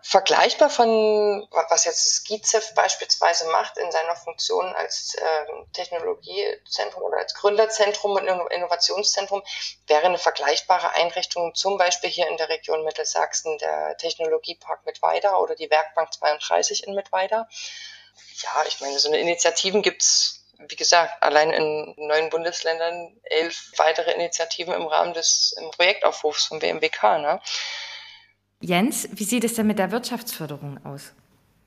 Vergleichbar 0.02 0.70
von, 0.70 1.46
was 1.68 1.84
jetzt 1.84 2.24
GIZEF 2.26 2.74
beispielsweise 2.74 3.48
macht 3.48 3.78
in 3.78 3.90
seiner 3.90 4.14
Funktion 4.14 4.66
als 4.74 5.14
äh, 5.14 5.46
Technologiezentrum 5.72 7.02
oder 7.02 7.18
als 7.18 7.34
Gründerzentrum 7.34 8.12
und 8.12 8.26
Innovationszentrum, 8.26 9.42
wäre 9.88 10.04
eine 10.04 10.18
vergleichbare 10.18 10.94
Einrichtung 10.94 11.54
zum 11.54 11.78
Beispiel 11.78 12.10
hier 12.10 12.28
in 12.28 12.36
der 12.36 12.48
Region 12.48 12.84
Mittelsachsen, 12.84 13.58
der 13.58 13.96
Technologiepark 13.96 14.86
Mittweida 14.86 15.36
oder 15.36 15.56
die 15.56 15.70
Werkbank 15.70 16.12
32 16.12 16.86
in 16.86 16.94
Mittweida. 16.94 17.48
Ja, 18.42 18.64
ich 18.66 18.80
meine, 18.80 18.98
so 18.98 19.08
eine 19.08 19.18
Initiativen 19.18 19.82
gibt's, 19.82 20.46
wie 20.68 20.76
gesagt, 20.76 21.22
allein 21.22 21.50
in 21.50 21.94
neun 21.96 22.30
Bundesländern 22.30 23.16
elf 23.24 23.72
weitere 23.76 24.12
Initiativen 24.12 24.74
im 24.74 24.86
Rahmen 24.86 25.14
des 25.14 25.54
im 25.60 25.70
Projektaufrufs 25.70 26.46
vom 26.46 26.58
BMWK. 26.58 27.18
Ne? 27.18 27.40
Jens, 28.60 29.08
wie 29.12 29.24
sieht 29.24 29.44
es 29.44 29.54
denn 29.54 29.66
mit 29.66 29.78
der 29.78 29.90
Wirtschaftsförderung 29.90 30.84
aus? 30.84 31.12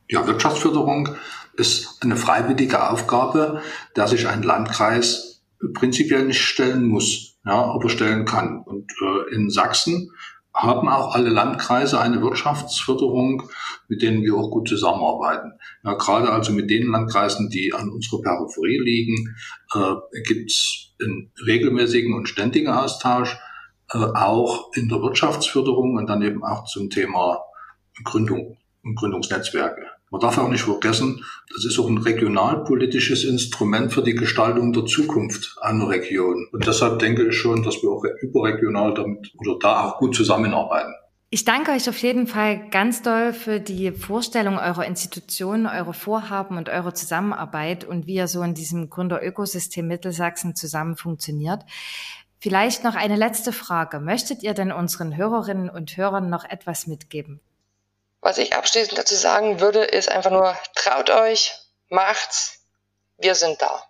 Ja, 0.10 0.28
Wirtschaftsförderung 0.28 1.18
ist 1.56 2.02
eine 2.02 2.16
freiwillige 2.16 2.90
Aufgabe, 2.90 3.64
der 3.96 4.08
sich 4.08 4.28
ein 4.28 4.44
Landkreis 4.44 5.42
prinzipiell 5.74 6.26
nicht 6.26 6.42
stellen 6.42 6.88
muss, 6.88 7.38
ja, 7.46 7.54
aber 7.54 7.90
stellen 7.90 8.26
kann. 8.26 8.62
Und 8.64 8.92
äh, 9.02 9.36
in 9.36 9.50
Sachsen 9.50 10.12
haben 10.54 10.88
auch 10.88 11.16
alle 11.16 11.30
Landkreise 11.30 12.00
eine 12.00 12.22
Wirtschaftsförderung, 12.22 13.44
mit 13.88 14.02
denen 14.02 14.22
wir 14.24 14.36
auch 14.36 14.52
gut 14.52 14.68
zusammenarbeiten. 14.68 15.54
Ja, 15.84 15.96
gerade 15.96 16.32
also 16.32 16.52
mit 16.52 16.70
den 16.70 16.92
Landkreisen, 16.92 17.50
die 17.50 17.74
an 17.74 17.90
unserer 17.90 18.22
Peripherie 18.22 18.80
liegen, 18.80 19.36
äh, 19.74 20.22
gibt 20.28 20.52
es 20.52 20.94
einen 21.02 21.32
regelmäßigen 21.46 22.14
und 22.14 22.30
ständigen 22.30 22.70
Austausch, 22.70 23.36
äh, 23.92 23.98
auch 23.98 24.72
in 24.76 24.90
der 24.90 25.02
Wirtschaftsförderung 25.02 25.98
und 25.98 26.08
dann 26.08 26.22
eben 26.22 26.44
auch 26.44 26.66
zum 26.66 26.90
Thema 26.90 27.40
Gründung 28.04 28.58
und 28.84 28.96
Gründungsnetzwerke. 28.96 29.93
Man 30.14 30.22
darf 30.22 30.38
auch 30.38 30.48
nicht 30.48 30.62
vergessen, 30.62 31.26
das 31.52 31.66
ist 31.66 31.80
auch 31.80 31.88
ein 31.88 31.98
regionalpolitisches 31.98 33.24
Instrument 33.24 33.92
für 33.92 34.04
die 34.04 34.14
Gestaltung 34.14 34.72
der 34.72 34.86
Zukunft 34.86 35.58
einer 35.60 35.90
Region. 35.90 36.48
Und 36.52 36.68
deshalb 36.68 37.00
denke 37.00 37.30
ich 37.30 37.36
schon, 37.36 37.64
dass 37.64 37.82
wir 37.82 37.90
auch 37.90 38.06
überregional 38.22 38.94
damit 38.94 39.34
oder 39.40 39.58
da 39.60 39.86
auch 39.86 39.98
gut 39.98 40.16
zusammenarbeiten. 40.16 40.94
Ich 41.32 41.46
danke 41.46 41.72
euch 41.72 41.90
auf 41.90 41.98
jeden 41.98 42.28
Fall 42.28 42.70
ganz 42.70 43.02
doll 43.02 43.34
für 43.34 43.60
die 43.60 43.92
Vorstellung 43.92 44.60
eurer 44.60 44.86
Institutionen, 44.86 45.66
eure 45.66 45.96
Vorhaben 45.96 46.58
und 46.58 46.70
eure 46.70 46.94
Zusammenarbeit 46.94 47.84
und 47.84 48.06
wie 48.06 48.14
ihr 48.14 48.28
so 48.28 48.44
in 48.44 48.54
diesem 48.54 48.92
Gründerökosystem 48.92 49.88
Mittelsachsen 49.88 50.56
zusammen 50.56 50.96
funktioniert. 50.96 51.64
Vielleicht 52.38 52.84
noch 52.84 52.94
eine 52.94 53.16
letzte 53.16 53.52
Frage. 53.52 54.00
Möchtet 54.00 54.44
ihr 54.44 54.54
denn 54.54 54.72
unseren 54.72 55.18
Hörerinnen 55.18 55.72
und 55.72 55.98
Hörern 55.98 56.30
noch 56.30 56.46
etwas 56.46 56.86
mitgeben? 56.86 57.42
Was 58.24 58.38
ich 58.38 58.56
abschließend 58.56 58.98
dazu 58.98 59.16
sagen 59.16 59.60
würde, 59.60 59.84
ist 59.84 60.10
einfach 60.10 60.32
nur, 60.32 60.56
traut 60.76 61.10
euch, 61.10 61.52
macht's, 61.90 62.66
wir 63.18 63.36
sind 63.36 63.62
da. 63.62 63.84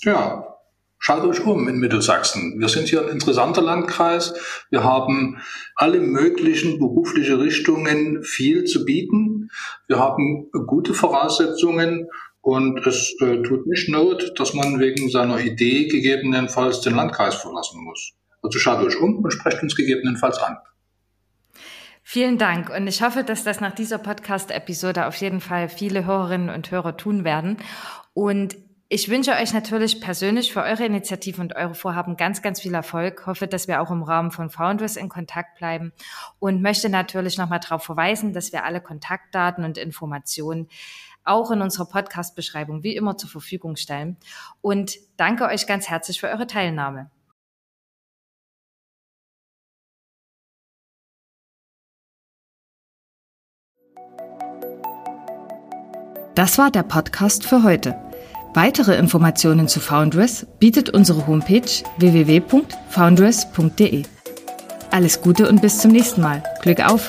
Ja, 0.00 0.56
schaut 0.98 1.22
euch 1.24 1.44
um 1.44 1.68
in 1.68 1.76
Mittelsachsen. 1.76 2.58
Wir 2.58 2.70
sind 2.70 2.88
hier 2.88 3.02
ein 3.02 3.10
interessanter 3.10 3.60
Landkreis. 3.60 4.32
Wir 4.70 4.84
haben 4.84 5.42
alle 5.76 6.00
möglichen 6.00 6.78
berufliche 6.78 7.38
Richtungen 7.38 8.24
viel 8.24 8.64
zu 8.64 8.86
bieten. 8.86 9.50
Wir 9.86 9.98
haben 9.98 10.50
gute 10.66 10.94
Voraussetzungen 10.94 12.08
und 12.40 12.86
es 12.86 13.14
äh, 13.20 13.42
tut 13.42 13.66
nicht 13.66 13.90
Not, 13.90 14.32
dass 14.38 14.54
man 14.54 14.80
wegen 14.80 15.10
seiner 15.10 15.40
Idee 15.40 15.88
gegebenenfalls 15.88 16.80
den 16.80 16.94
Landkreis 16.94 17.34
verlassen 17.34 17.84
muss. 17.84 18.12
Also 18.42 18.58
schaut 18.58 18.82
euch 18.82 18.98
um 18.98 19.18
und 19.22 19.30
sprecht 19.30 19.62
uns 19.62 19.76
gegebenenfalls 19.76 20.38
an. 20.38 20.56
Vielen 22.14 22.38
Dank 22.38 22.70
und 22.70 22.86
ich 22.86 23.02
hoffe, 23.02 23.24
dass 23.24 23.42
das 23.42 23.60
nach 23.60 23.74
dieser 23.74 23.98
Podcast-Episode 23.98 25.06
auf 25.06 25.16
jeden 25.16 25.40
Fall 25.40 25.68
viele 25.68 26.04
Hörerinnen 26.04 26.48
und 26.48 26.70
Hörer 26.70 26.96
tun 26.96 27.24
werden. 27.24 27.56
Und 28.12 28.54
ich 28.88 29.08
wünsche 29.08 29.32
euch 29.32 29.52
natürlich 29.52 30.00
persönlich 30.00 30.52
für 30.52 30.62
eure 30.62 30.84
Initiative 30.84 31.40
und 31.40 31.56
eure 31.56 31.74
Vorhaben 31.74 32.16
ganz, 32.16 32.40
ganz 32.40 32.60
viel 32.60 32.72
Erfolg. 32.72 33.26
Hoffe, 33.26 33.48
dass 33.48 33.66
wir 33.66 33.82
auch 33.82 33.90
im 33.90 34.04
Rahmen 34.04 34.30
von 34.30 34.48
Founders 34.48 34.94
in 34.94 35.08
Kontakt 35.08 35.58
bleiben 35.58 35.92
und 36.38 36.62
möchte 36.62 36.88
natürlich 36.88 37.36
nochmal 37.36 37.58
darauf 37.58 37.82
verweisen, 37.82 38.32
dass 38.32 38.52
wir 38.52 38.64
alle 38.64 38.80
Kontaktdaten 38.80 39.64
und 39.64 39.76
Informationen 39.76 40.68
auch 41.24 41.50
in 41.50 41.62
unserer 41.62 41.86
Podcast-Beschreibung 41.86 42.84
wie 42.84 42.94
immer 42.94 43.16
zur 43.16 43.28
Verfügung 43.28 43.74
stellen. 43.74 44.18
Und 44.60 44.98
danke 45.16 45.46
euch 45.46 45.66
ganz 45.66 45.90
herzlich 45.90 46.20
für 46.20 46.28
eure 46.28 46.46
Teilnahme. 46.46 47.10
Das 56.44 56.58
war 56.58 56.70
der 56.70 56.82
Podcast 56.82 57.46
für 57.46 57.62
heute. 57.62 57.96
Weitere 58.52 58.98
Informationen 58.98 59.66
zu 59.66 59.80
Foundress 59.80 60.46
bietet 60.58 60.90
unsere 60.90 61.26
Homepage 61.26 61.62
www.foundress.de. 61.96 64.02
Alles 64.90 65.22
Gute 65.22 65.48
und 65.48 65.62
bis 65.62 65.78
zum 65.78 65.92
nächsten 65.92 66.20
Mal. 66.20 66.42
Glück 66.60 66.86
auf! 66.86 67.08